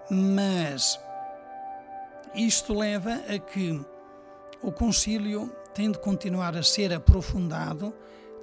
Mas 0.09 0.99
isto 2.35 2.73
leva 2.73 3.13
a 3.27 3.37
que 3.37 3.79
o 4.61 4.71
concílio 4.71 5.51
tem 5.73 5.91
de 5.91 5.99
continuar 5.99 6.55
a 6.55 6.63
ser 6.63 6.93
aprofundado, 6.93 7.93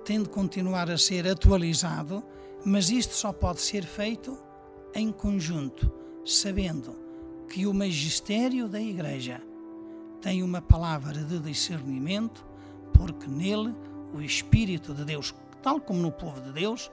tem 0.04 0.22
de 0.22 0.28
continuar 0.28 0.90
a 0.90 0.98
ser 0.98 1.26
atualizado, 1.26 2.22
mas 2.64 2.90
isto 2.90 3.14
só 3.14 3.32
pode 3.32 3.60
ser 3.60 3.84
feito 3.84 4.38
em 4.94 5.12
conjunto, 5.12 5.90
sabendo 6.24 6.94
que 7.48 7.66
o 7.66 7.72
magistério 7.72 8.68
da 8.68 8.80
Igreja 8.80 9.40
tem 10.20 10.42
uma 10.42 10.60
palavra 10.60 11.22
de 11.22 11.38
discernimento, 11.38 12.44
porque 12.92 13.26
nele 13.26 13.74
o 14.12 14.20
Espírito 14.20 14.92
de 14.92 15.04
Deus, 15.04 15.34
tal 15.62 15.80
como 15.80 16.00
no 16.00 16.10
povo 16.10 16.40
de 16.40 16.52
Deus, 16.52 16.90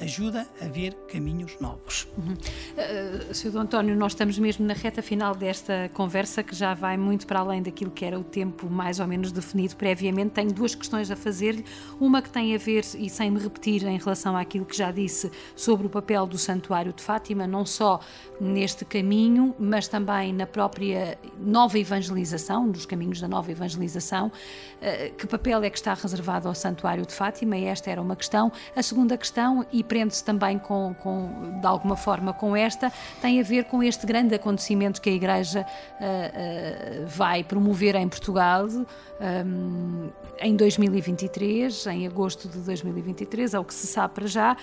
ajuda 0.00 0.46
a 0.60 0.66
ver 0.66 0.94
caminhos 1.10 1.56
novos. 1.60 2.06
Uhum. 2.18 2.34
Uh, 2.34 3.34
Sr. 3.34 3.56
António, 3.58 3.96
nós 3.96 4.12
estamos 4.12 4.38
mesmo 4.38 4.66
na 4.66 4.74
reta 4.74 5.02
final 5.02 5.34
desta 5.34 5.90
conversa 5.94 6.42
que 6.42 6.54
já 6.54 6.74
vai 6.74 6.96
muito 6.96 7.26
para 7.26 7.40
além 7.40 7.62
daquilo 7.62 7.90
que 7.90 8.04
era 8.04 8.18
o 8.18 8.24
tempo 8.24 8.68
mais 8.68 9.00
ou 9.00 9.06
menos 9.06 9.32
definido 9.32 9.76
previamente. 9.76 10.32
Tenho 10.32 10.52
duas 10.52 10.74
questões 10.74 11.10
a 11.10 11.16
fazer-lhe. 11.16 11.64
Uma 11.98 12.20
que 12.20 12.30
tem 12.30 12.54
a 12.54 12.58
ver, 12.58 12.84
e 12.98 13.08
sem 13.08 13.30
me 13.30 13.40
repetir 13.40 13.84
em 13.86 13.98
relação 13.98 14.36
àquilo 14.36 14.64
que 14.64 14.76
já 14.76 14.90
disse 14.90 15.30
sobre 15.54 15.86
o 15.86 15.90
papel 15.90 16.26
do 16.26 16.38
Santuário 16.38 16.92
de 16.92 17.02
Fátima, 17.02 17.46
não 17.46 17.64
só 17.64 18.00
neste 18.40 18.84
caminho, 18.84 19.54
mas 19.58 19.88
também 19.88 20.32
na 20.32 20.46
própria 20.46 21.18
nova 21.38 21.78
evangelização, 21.78 22.70
dos 22.70 22.84
caminhos 22.84 23.20
da 23.20 23.28
nova 23.28 23.50
evangelização. 23.50 24.26
Uh, 24.26 25.14
que 25.16 25.26
papel 25.26 25.62
é 25.62 25.70
que 25.70 25.78
está 25.78 25.94
reservado 25.94 26.48
ao 26.48 26.54
Santuário 26.54 27.06
de 27.06 27.14
Fátima? 27.14 27.56
Esta 27.56 27.90
era 27.90 28.02
uma 28.02 28.14
questão. 28.14 28.52
A 28.74 28.82
segunda 28.82 29.16
questão, 29.16 29.66
e 29.72 29.85
prende-se 29.86 30.24
também 30.24 30.58
com, 30.58 30.94
com, 31.02 31.60
de 31.60 31.66
alguma 31.66 31.96
forma 31.96 32.32
com 32.32 32.54
esta, 32.54 32.92
tem 33.20 33.40
a 33.40 33.42
ver 33.42 33.64
com 33.64 33.82
este 33.82 34.06
grande 34.06 34.34
acontecimento 34.34 35.00
que 35.00 35.08
a 35.08 35.12
Igreja 35.12 35.64
uh, 35.64 37.04
uh, 37.04 37.06
vai 37.06 37.42
promover 37.42 37.94
em 37.94 38.08
Portugal 38.08 38.66
um, 38.66 40.10
em 40.38 40.54
2023, 40.54 41.86
em 41.86 42.06
agosto 42.06 42.48
de 42.48 42.58
2023, 42.58 43.54
é 43.54 43.58
o 43.58 43.64
que 43.64 43.72
se 43.72 43.86
sabe 43.86 44.14
para 44.14 44.26
já, 44.26 44.56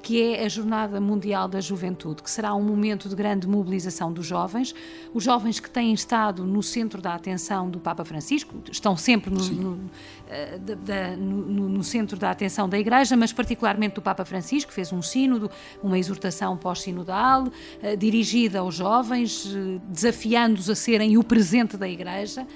que 0.00 0.22
é 0.22 0.44
a 0.44 0.48
Jornada 0.48 1.00
Mundial 1.00 1.48
da 1.48 1.60
Juventude, 1.60 2.22
que 2.22 2.30
será 2.30 2.54
um 2.54 2.62
momento 2.62 3.08
de 3.08 3.16
grande 3.16 3.48
mobilização 3.48 4.12
dos 4.12 4.24
jovens. 4.24 4.74
Os 5.12 5.24
jovens 5.24 5.58
que 5.58 5.68
têm 5.68 5.92
estado 5.92 6.44
no 6.44 6.62
centro 6.62 7.02
da 7.02 7.14
atenção 7.14 7.68
do 7.68 7.80
Papa 7.80 8.04
Francisco, 8.04 8.54
estão 8.70 8.96
sempre 8.96 9.30
no, 9.34 9.42
no, 9.42 9.90
eh, 10.28 11.16
no, 11.16 11.68
no 11.68 11.84
centro 11.84 12.18
da 12.18 12.30
atenção 12.30 12.68
da 12.68 12.76
Igreja, 12.76 13.16
mas 13.16 13.32
particularmente 13.32 13.94
do 13.94 14.02
Papa 14.02 14.24
Francisco, 14.24 14.68
que 14.68 14.74
fez 14.74 14.92
um 14.92 15.00
sínodo, 15.00 15.48
uma 15.80 15.96
exortação 15.96 16.56
pós-sinodal, 16.56 17.44
uh, 17.44 17.96
dirigida 17.96 18.58
aos 18.58 18.74
jovens, 18.74 19.46
uh, 19.46 19.80
desafiando-os 19.88 20.68
a 20.68 20.74
serem 20.74 21.16
o 21.16 21.22
presente 21.22 21.76
da 21.76 21.88
Igreja. 21.88 22.46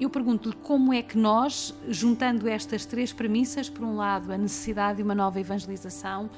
Eu 0.00 0.10
pergunto-lhe 0.10 0.56
como 0.64 0.92
é 0.92 1.00
que 1.00 1.16
nós, 1.16 1.72
juntando 1.88 2.48
estas 2.48 2.84
três 2.84 3.12
premissas, 3.12 3.70
por 3.70 3.84
um 3.84 3.94
lado, 3.94 4.32
a 4.32 4.36
necessidade 4.36 4.96
de 4.96 5.04
uma 5.04 5.14
nova 5.14 5.38
evangelização, 5.38 6.28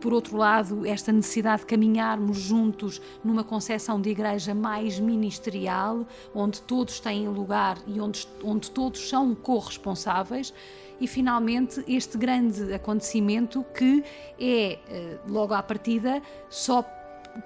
por 0.00 0.12
outro 0.12 0.36
lado, 0.36 0.86
esta 0.86 1.12
necessidade 1.12 1.62
de 1.62 1.66
caminharmos 1.66 2.38
juntos 2.38 3.00
numa 3.24 3.42
concepção 3.42 4.00
de 4.00 4.10
igreja 4.10 4.54
mais 4.54 4.98
ministerial, 4.98 6.06
onde 6.34 6.60
todos 6.62 7.00
têm 7.00 7.28
lugar 7.28 7.78
e 7.86 8.00
onde, 8.00 8.26
onde 8.44 8.70
todos 8.70 9.08
são 9.08 9.34
corresponsáveis, 9.34 10.52
e 11.00 11.06
finalmente 11.06 11.84
este 11.86 12.16
grande 12.16 12.72
acontecimento 12.72 13.64
que 13.74 14.02
é, 14.40 14.78
eh, 14.88 15.18
logo 15.28 15.52
à 15.52 15.62
partida, 15.62 16.22
só 16.48 16.82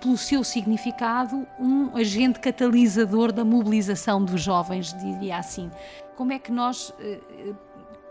pelo 0.00 0.16
seu 0.16 0.44
significado, 0.44 1.46
um 1.58 1.96
agente 1.96 2.38
catalisador 2.38 3.32
da 3.32 3.44
mobilização 3.44 4.24
dos 4.24 4.40
jovens, 4.40 4.94
diria 4.94 5.38
assim. 5.38 5.70
Como 6.16 6.32
é 6.32 6.38
que 6.38 6.52
nós. 6.52 6.94
Eh, 7.00 7.18
eh, 7.38 7.54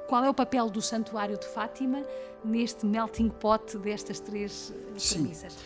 qual 0.07 0.23
é 0.23 0.29
o 0.29 0.33
papel 0.33 0.71
do 0.71 0.81
Santuário 0.81 1.37
de 1.37 1.45
Fátima 1.45 2.03
neste 2.43 2.85
melting 2.85 3.29
pot 3.29 3.77
destas 3.77 4.19
três 4.19 4.73
eh, 4.75 5.13
premissas? 5.13 5.53
Sim. 5.53 5.59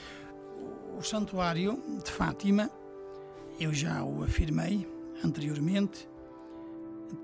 O 0.98 1.02
Santuário 1.02 1.82
de 2.04 2.12
Fátima, 2.12 2.70
eu 3.60 3.74
já 3.74 4.04
o 4.04 4.24
afirmei 4.24 4.88
anteriormente, 5.24 6.08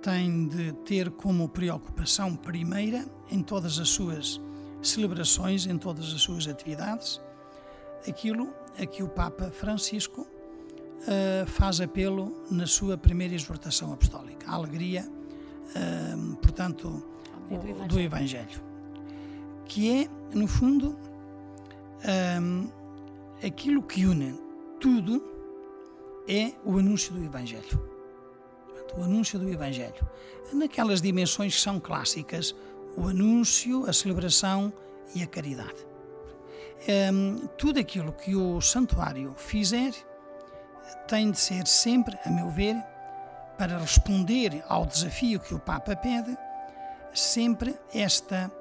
tem 0.01 0.47
de 0.47 0.71
ter 0.85 1.09
como 1.11 1.49
preocupação 1.49 2.35
primeira 2.35 3.05
em 3.31 3.41
todas 3.41 3.79
as 3.79 3.89
suas 3.89 4.39
celebrações, 4.81 5.65
em 5.65 5.77
todas 5.77 6.13
as 6.13 6.21
suas 6.21 6.47
atividades, 6.47 7.21
aquilo 8.07 8.53
a 8.77 8.85
que 8.85 9.03
o 9.03 9.09
Papa 9.09 9.49
Francisco 9.51 10.21
uh, 10.21 11.45
faz 11.47 11.81
apelo 11.81 12.45
na 12.49 12.65
sua 12.65 12.97
primeira 12.97 13.33
exortação 13.35 13.91
apostólica, 13.91 14.49
a 14.49 14.55
alegria, 14.55 15.05
uh, 15.05 16.35
portanto, 16.37 17.03
do 17.49 17.55
Evangelho. 17.55 17.87
do 17.87 17.99
Evangelho, 17.99 18.61
que 19.69 20.03
é, 20.03 20.09
no 20.35 20.47
fundo, 20.47 20.97
um, 22.41 22.69
aquilo 23.41 23.81
que 23.81 24.05
une 24.05 24.37
tudo 24.81 25.23
é 26.27 26.51
o 26.65 26.77
anúncio 26.77 27.13
do 27.13 27.23
Evangelho. 27.23 27.81
O 28.97 29.03
anúncio 29.03 29.39
do 29.39 29.49
Evangelho. 29.49 30.05
Naquelas 30.51 31.01
dimensões 31.01 31.55
que 31.55 31.61
são 31.61 31.79
clássicas, 31.79 32.53
o 32.97 33.07
anúncio, 33.07 33.89
a 33.89 33.93
celebração 33.93 34.73
e 35.15 35.23
a 35.23 35.27
caridade 35.27 35.89
um, 37.13 37.47
tudo 37.57 37.79
aquilo 37.79 38.13
que 38.13 38.35
o 38.35 38.61
santuário 38.61 39.33
fizer 39.37 39.91
tem 41.07 41.31
de 41.31 41.39
ser 41.39 41.67
sempre, 41.67 42.17
a 42.25 42.29
meu 42.29 42.49
ver, 42.49 42.75
para 43.57 43.77
responder 43.77 44.63
ao 44.67 44.85
desafio 44.85 45.39
que 45.39 45.53
o 45.53 45.59
Papa 45.59 45.95
pede, 45.95 46.37
sempre 47.13 47.75
esta 47.93 48.51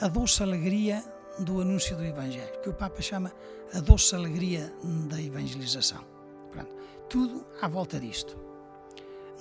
a 0.00 0.06
doce 0.06 0.42
alegria 0.42 1.02
do 1.40 1.60
anúncio 1.60 1.96
do 1.96 2.04
Evangelho, 2.04 2.60
que 2.62 2.68
o 2.68 2.74
Papa 2.74 3.02
chama 3.02 3.32
a 3.74 3.80
doce 3.80 4.14
alegria 4.14 4.72
da 5.08 5.20
evangelização. 5.20 6.04
Pronto, 6.52 6.74
tudo 7.08 7.44
à 7.60 7.66
volta 7.66 7.98
disto. 7.98 8.38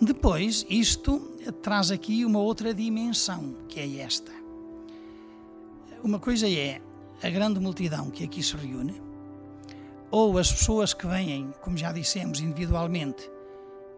Depois, 0.02 0.66
isto 0.70 1.20
traz 1.62 1.92
aqui 1.92 2.26
uma 2.26 2.40
outra 2.40 2.74
dimensão, 2.74 3.56
que 3.68 3.80
é 3.80 3.98
esta. 3.98 4.32
Uma 6.04 6.20
coisa 6.20 6.50
é 6.50 6.82
a 7.22 7.30
grande 7.30 7.60
multidão 7.60 8.10
que 8.10 8.24
aqui 8.24 8.42
se 8.42 8.56
reúne, 8.56 9.02
ou 10.10 10.38
as 10.40 10.52
pessoas 10.52 10.94
que 10.94 11.06
vêm, 11.06 11.54
como 11.62 11.78
já 11.78 11.92
dissemos, 11.92 12.40
individualmente 12.40 13.30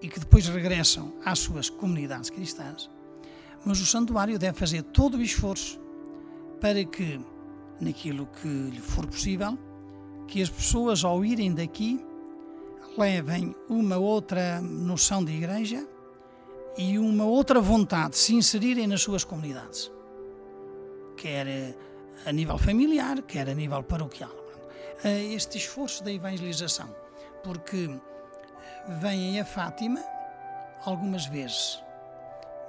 e 0.01 0.09
que 0.09 0.19
depois 0.19 0.47
regressam 0.47 1.13
às 1.23 1.39
suas 1.39 1.69
comunidades 1.69 2.29
cristãs, 2.29 2.89
mas 3.65 3.79
o 3.79 3.85
santuário 3.85 4.39
deve 4.39 4.57
fazer 4.57 4.83
todo 4.83 5.17
o 5.17 5.21
esforço 5.21 5.79
para 6.59 6.83
que, 6.83 7.19
naquilo 7.79 8.27
que 8.27 8.47
lhe 8.47 8.81
for 8.81 9.05
possível, 9.05 9.57
que 10.27 10.41
as 10.41 10.49
pessoas 10.49 11.03
ao 11.03 11.23
irem 11.25 11.53
daqui 11.53 12.03
levem 12.97 13.55
uma 13.69 13.97
outra 13.97 14.61
noção 14.61 15.23
de 15.23 15.31
igreja 15.31 15.87
e 16.77 16.99
uma 16.99 17.25
outra 17.25 17.59
vontade 17.59 18.11
de 18.11 18.17
se 18.17 18.35
inserirem 18.35 18.87
nas 18.87 19.01
suas 19.01 19.23
comunidades. 19.23 19.91
Quer 21.17 21.75
a 22.25 22.31
nível 22.31 22.57
familiar, 22.57 23.21
quer 23.23 23.49
a 23.49 23.53
nível 23.53 23.83
paroquial. 23.83 24.31
Este 25.03 25.57
esforço 25.57 26.03
da 26.03 26.11
evangelização, 26.11 26.93
porque 27.43 27.89
vêm 29.01 29.39
a 29.39 29.45
Fátima 29.45 30.03
algumas 30.85 31.25
vezes, 31.25 31.81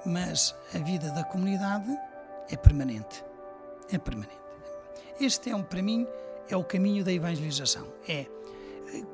mas 0.05 0.55
a 0.73 0.77
vida 0.77 1.11
da 1.11 1.23
comunidade 1.23 1.97
é 2.49 2.55
permanente. 2.55 3.23
É 3.91 3.97
permanente. 3.97 4.39
Este 5.19 5.49
é 5.49 5.55
um, 5.55 5.63
para 5.63 5.81
mim, 5.81 6.07
é 6.49 6.55
o 6.55 6.63
caminho 6.63 7.03
da 7.03 7.11
evangelização. 7.11 7.87
É 8.07 8.25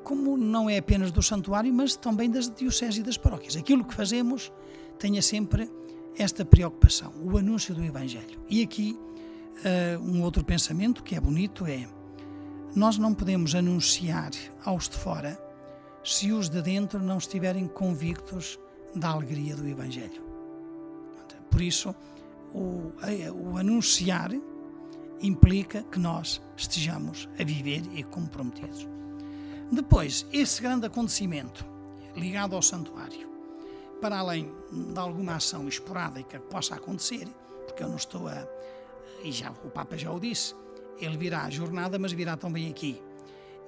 como 0.02 0.36
não 0.36 0.68
é 0.68 0.78
apenas 0.78 1.12
do 1.12 1.22
santuário, 1.22 1.72
mas 1.72 1.94
também 1.94 2.30
das 2.30 2.50
dioceses 2.52 2.98
e 2.98 3.02
das 3.02 3.16
paróquias. 3.16 3.56
Aquilo 3.56 3.84
que 3.84 3.94
fazemos 3.94 4.52
tenha 4.98 5.22
sempre 5.22 5.70
esta 6.18 6.44
preocupação, 6.44 7.12
o 7.22 7.38
anúncio 7.38 7.74
do 7.74 7.84
Evangelho. 7.84 8.40
E 8.48 8.60
aqui 8.60 8.98
Uh, 9.58 10.00
um 10.00 10.22
outro 10.22 10.44
pensamento 10.44 11.02
que 11.02 11.16
é 11.16 11.20
bonito 11.20 11.66
é: 11.66 11.88
nós 12.76 12.96
não 12.96 13.12
podemos 13.12 13.56
anunciar 13.56 14.30
aos 14.64 14.88
de 14.88 14.96
fora 14.96 15.36
se 16.04 16.30
os 16.30 16.48
de 16.48 16.62
dentro 16.62 17.00
não 17.00 17.18
estiverem 17.18 17.66
convictos 17.66 18.58
da 18.94 19.08
alegria 19.08 19.56
do 19.56 19.66
Evangelho. 19.66 20.22
Por 21.50 21.60
isso, 21.60 21.92
o, 22.54 22.92
o 23.34 23.56
anunciar 23.56 24.30
implica 25.20 25.82
que 25.82 25.98
nós 25.98 26.40
estejamos 26.56 27.28
a 27.38 27.44
viver 27.44 27.82
e 27.94 28.02
comprometidos. 28.02 28.86
Depois, 29.70 30.26
esse 30.32 30.62
grande 30.62 30.86
acontecimento 30.86 31.64
ligado 32.16 32.56
ao 32.56 32.62
santuário, 32.62 33.28
para 34.00 34.18
além 34.18 34.52
de 34.72 34.98
alguma 34.98 35.36
ação 35.36 35.68
esporádica 35.68 36.38
que 36.38 36.46
possa 36.46 36.74
acontecer, 36.74 37.28
porque 37.66 37.82
eu 37.82 37.88
não 37.88 37.96
estou 37.96 38.28
a, 38.28 38.46
e 39.22 39.32
já 39.32 39.50
o 39.50 39.70
Papa 39.70 39.96
já 39.96 40.10
o 40.10 40.20
disse, 40.20 40.54
ele 41.00 41.16
virá 41.16 41.42
à 41.42 41.50
jornada, 41.50 41.98
mas 41.98 42.12
virá 42.12 42.36
também 42.36 42.70
aqui. 42.70 43.02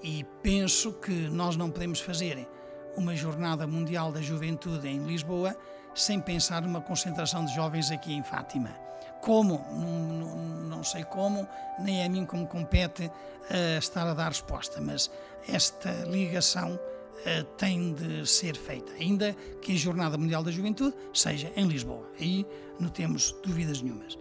E 0.03 0.25
penso 0.43 0.93
que 0.95 1.13
nós 1.29 1.57
não 1.57 1.71
podemos 1.71 2.01
fazer 2.01 2.49
uma 2.97 3.15
jornada 3.15 3.67
mundial 3.67 4.11
da 4.11 4.21
juventude 4.21 4.89
em 4.89 5.05
Lisboa 5.05 5.57
sem 5.95 6.21
pensar 6.21 6.63
numa 6.63 6.81
concentração 6.81 7.45
de 7.45 7.55
jovens 7.55 7.91
aqui 7.91 8.13
em 8.13 8.23
Fátima, 8.23 8.75
como, 9.21 9.65
não, 9.73 10.37
não, 10.69 10.85
sei 10.85 11.05
como, 11.05 11.47
nem 11.79 12.03
é 12.03 12.07
a 12.07 12.09
mim 12.09 12.25
como 12.25 12.47
compete 12.47 13.07
uh, 13.07 13.79
estar 13.79 14.07
a 14.07 14.15
dar 14.15 14.29
resposta, 14.29 14.81
mas 14.81 15.11
esta 15.49 15.91
ligação 16.07 16.75
uh, 16.75 17.45
tem 17.57 17.93
de 17.93 18.27
ser 18.27 18.57
feita, 18.57 18.93
ainda 18.93 19.35
que 19.61 19.73
a 19.73 19.77
Jornada 19.77 20.17
Mundial 20.17 20.43
da 20.43 20.51
Juventude 20.51 20.95
seja 21.13 21.53
em 21.57 21.67
Lisboa. 21.67 22.11
Aí 22.21 22.47
não 22.79 22.89
temos 22.89 23.33
dúvidas 23.45 23.83
nenhumas. 23.83 24.19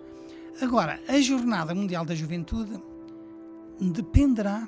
Agora, 0.62 1.00
a 1.08 1.20
Jornada 1.22 1.74
Mundial 1.74 2.04
da 2.04 2.14
Juventude 2.14 2.82
dependerá, 3.80 4.68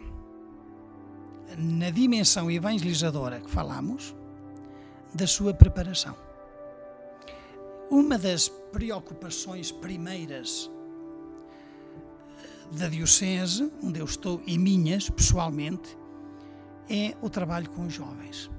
na 1.58 1.90
dimensão 1.90 2.50
evangelizadora 2.50 3.42
que 3.42 3.52
falamos, 3.52 4.16
da 5.14 5.28
sua 5.28 5.54
preparação. 5.54 6.16
Uma 7.92 8.18
das 8.18 8.48
preocupações 8.48 9.70
primeiras 9.70 10.72
eh, 12.39 12.78
da 12.78 12.88
Diocese, 12.88 13.70
onde 13.84 14.00
eu 14.00 14.06
estou, 14.06 14.42
e 14.48 14.58
minhas, 14.58 15.10
pessoalmente, 15.10 15.98
é 16.89 17.14
o 17.22 17.30
trabalho 17.30 17.70
com 17.70 17.86
os 17.86 17.94
jovens. 17.94 18.50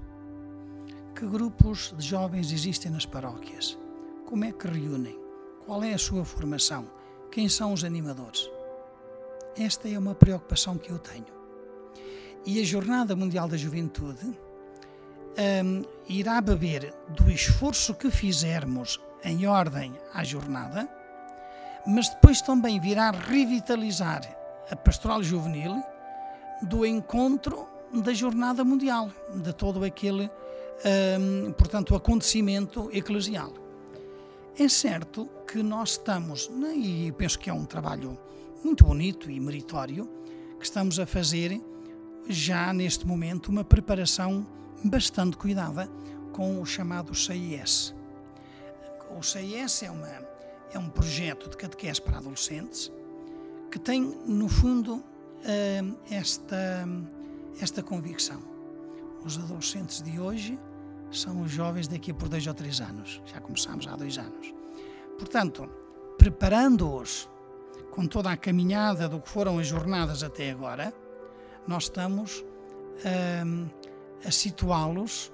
Que 1.14 1.24
grupos 1.24 1.94
de 1.96 2.06
jovens 2.06 2.52
existem 2.52 2.92
nas 2.92 3.06
paróquias? 3.06 3.78
Como 4.26 4.44
é 4.44 4.52
que 4.52 4.68
reúnem? 4.68 5.18
Qual 5.64 5.82
é 5.82 5.94
a 5.94 5.98
sua 5.98 6.26
formação? 6.26 6.86
Quem 7.30 7.48
são 7.48 7.72
os 7.72 7.84
animadores? 7.84 8.50
Esta 9.56 9.88
é 9.88 9.98
uma 9.98 10.14
preocupação 10.14 10.76
que 10.76 10.90
eu 10.90 10.98
tenho. 10.98 11.24
E 12.44 12.60
a 12.60 12.64
Jornada 12.64 13.16
Mundial 13.16 13.48
da 13.48 13.56
Juventude 13.56 14.38
um, 15.64 15.84
irá 16.06 16.38
beber 16.42 16.92
do 17.08 17.30
esforço 17.30 17.94
que 17.94 18.10
fizermos 18.10 19.00
em 19.24 19.46
ordem 19.46 19.94
à 20.12 20.24
jornada, 20.24 20.88
mas 21.86 22.08
depois 22.08 22.40
também 22.40 22.80
virá 22.80 23.10
revitalizar 23.10 24.22
a 24.70 24.76
pastoral 24.76 25.22
juvenil 25.22 25.82
do 26.62 26.86
encontro 26.86 27.66
da 27.92 28.14
jornada 28.14 28.64
mundial, 28.64 29.10
de 29.34 29.52
todo 29.52 29.84
aquele, 29.84 30.30
um, 31.20 31.52
portanto, 31.52 31.94
acontecimento 31.94 32.88
eclesial. 32.92 33.52
É 34.58 34.68
certo 34.68 35.28
que 35.46 35.62
nós 35.62 35.92
estamos, 35.92 36.48
né, 36.48 36.74
e 36.74 37.12
penso 37.12 37.38
que 37.38 37.50
é 37.50 37.52
um 37.52 37.64
trabalho 37.64 38.18
muito 38.64 38.84
bonito 38.84 39.30
e 39.30 39.40
meritório, 39.40 40.08
que 40.58 40.64
estamos 40.64 40.98
a 40.98 41.06
fazer 41.06 41.60
já 42.28 42.72
neste 42.72 43.06
momento 43.06 43.48
uma 43.48 43.64
preparação 43.64 44.46
bastante 44.84 45.36
cuidada 45.36 45.88
com 46.32 46.60
o 46.60 46.66
chamado 46.66 47.14
CIS. 47.14 47.94
O 49.18 49.22
CIS 49.22 49.82
é, 49.82 49.90
uma, 49.90 50.08
é 50.72 50.78
um 50.78 50.88
projeto 50.88 51.48
de 51.48 51.56
catequese 51.56 52.00
para 52.00 52.18
adolescentes 52.18 52.90
que 53.70 53.78
tem, 53.78 54.02
no 54.26 54.48
fundo, 54.48 55.02
eh, 55.44 55.82
esta, 56.10 56.86
esta 57.60 57.82
convicção. 57.82 58.42
Os 59.24 59.38
adolescentes 59.38 60.02
de 60.02 60.20
hoje 60.20 60.58
são 61.10 61.42
os 61.42 61.50
jovens 61.50 61.88
daqui 61.88 62.12
por 62.12 62.28
dois 62.28 62.46
ou 62.46 62.54
três 62.54 62.80
anos. 62.80 63.22
Já 63.26 63.40
começamos 63.40 63.86
há 63.86 63.96
dois 63.96 64.18
anos. 64.18 64.52
Portanto, 65.18 65.68
preparando-os 66.18 67.28
com 67.92 68.06
toda 68.06 68.30
a 68.30 68.36
caminhada 68.36 69.08
do 69.08 69.20
que 69.20 69.28
foram 69.28 69.58
as 69.58 69.66
jornadas 69.66 70.22
até 70.22 70.50
agora, 70.50 70.92
nós 71.66 71.84
estamos 71.84 72.44
um, 73.44 73.68
a 74.26 74.30
situá-los 74.30 75.32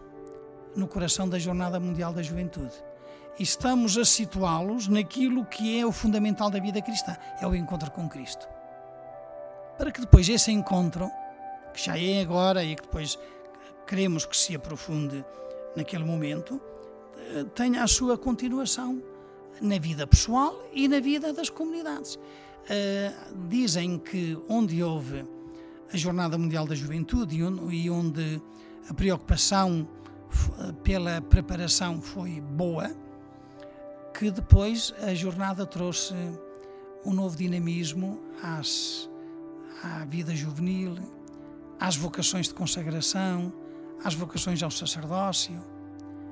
no 0.76 0.86
coração 0.86 1.28
da 1.28 1.38
Jornada 1.38 1.80
Mundial 1.80 2.12
da 2.12 2.22
Juventude. 2.22 2.74
Estamos 3.38 3.96
a 3.96 4.04
situá-los 4.04 4.88
naquilo 4.88 5.44
que 5.44 5.78
é 5.78 5.86
o 5.86 5.92
fundamental 5.92 6.50
da 6.50 6.58
vida 6.58 6.82
cristã, 6.82 7.16
é 7.40 7.46
o 7.46 7.54
encontro 7.54 7.90
com 7.92 8.08
Cristo. 8.08 8.48
Para 9.76 9.92
que 9.92 10.00
depois 10.00 10.28
esse 10.28 10.50
encontro, 10.50 11.08
que 11.72 11.84
já 11.84 11.96
é 11.96 12.20
agora 12.20 12.64
e 12.64 12.74
que 12.74 12.82
depois 12.82 13.16
queremos 13.86 14.26
que 14.26 14.36
se 14.36 14.56
aprofunde 14.56 15.24
naquele 15.76 16.02
momento, 16.02 16.60
eh, 17.16 17.44
tenha 17.54 17.84
a 17.84 17.86
sua 17.86 18.18
continuação 18.18 19.00
na 19.60 19.78
vida 19.78 20.04
pessoal 20.04 20.60
e 20.72 20.88
na 20.88 20.98
vida 20.98 21.32
das 21.32 21.48
comunidades. 21.48 22.16
Uh, 22.16 23.48
dizem 23.48 23.98
que 23.98 24.36
onde 24.48 24.82
houve 24.82 25.24
a 25.92 25.96
Jornada 25.96 26.36
Mundial 26.36 26.66
da 26.66 26.74
Juventude 26.74 27.36
e 27.36 27.88
onde 27.88 28.42
a 28.88 28.92
preocupação 28.92 29.88
pela 30.82 31.20
preparação 31.22 32.02
foi 32.02 32.40
boa, 32.42 32.94
que 34.18 34.32
depois 34.32 34.92
a 35.00 35.14
jornada 35.14 35.64
trouxe 35.64 36.12
um 37.06 37.12
novo 37.12 37.36
dinamismo 37.36 38.20
às, 38.42 39.08
à 39.80 40.04
vida 40.06 40.34
juvenil, 40.34 40.96
às 41.78 41.94
vocações 41.94 42.48
de 42.48 42.54
consagração, 42.54 43.52
às 44.02 44.14
vocações 44.14 44.60
ao 44.60 44.72
sacerdócio. 44.72 45.64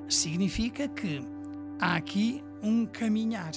Significa 0.09 0.89
que 0.89 1.21
há 1.79 1.95
aqui 1.95 2.43
um 2.61 2.85
caminhar. 2.85 3.53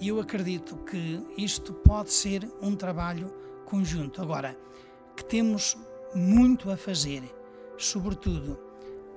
E 0.00 0.08
eu 0.08 0.18
acredito 0.18 0.78
que 0.78 1.22
isto 1.36 1.74
pode 1.74 2.14
ser 2.14 2.50
um 2.62 2.74
trabalho 2.74 3.30
conjunto. 3.66 4.22
Agora, 4.22 4.58
que 5.14 5.26
temos 5.26 5.76
muito 6.14 6.70
a 6.70 6.76
fazer, 6.78 7.22
sobretudo 7.76 8.58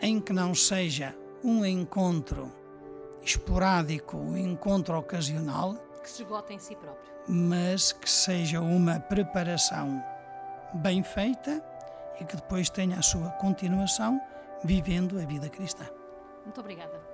em 0.02 0.20
que 0.20 0.34
não 0.34 0.54
seja 0.54 1.18
um 1.42 1.66
encontro 1.66 2.52
esporádico, 3.24 4.18
um 4.18 4.38
encontro 4.38 4.98
ocasional. 4.98 5.76
Que 6.02 6.10
se 6.10 6.24
esgota 6.24 6.54
em 6.54 6.60
si 6.60 6.76
próprio. 6.76 7.14
Mas 7.28 7.92
que 7.92 8.10
seja 8.10 8.60
uma 8.60 9.00
preparação 9.00 10.04
bem 10.74 11.04
feita 11.04 11.64
e 12.20 12.26
que 12.26 12.36
depois 12.36 12.70
tenha 12.70 12.98
a 12.98 13.02
sua 13.02 13.30
continuação 13.32 14.20
vivendo 14.64 15.20
a 15.20 15.26
vida 15.26 15.50
cristã. 15.50 15.86
Muito 16.44 16.60
obrigada. 16.60 17.13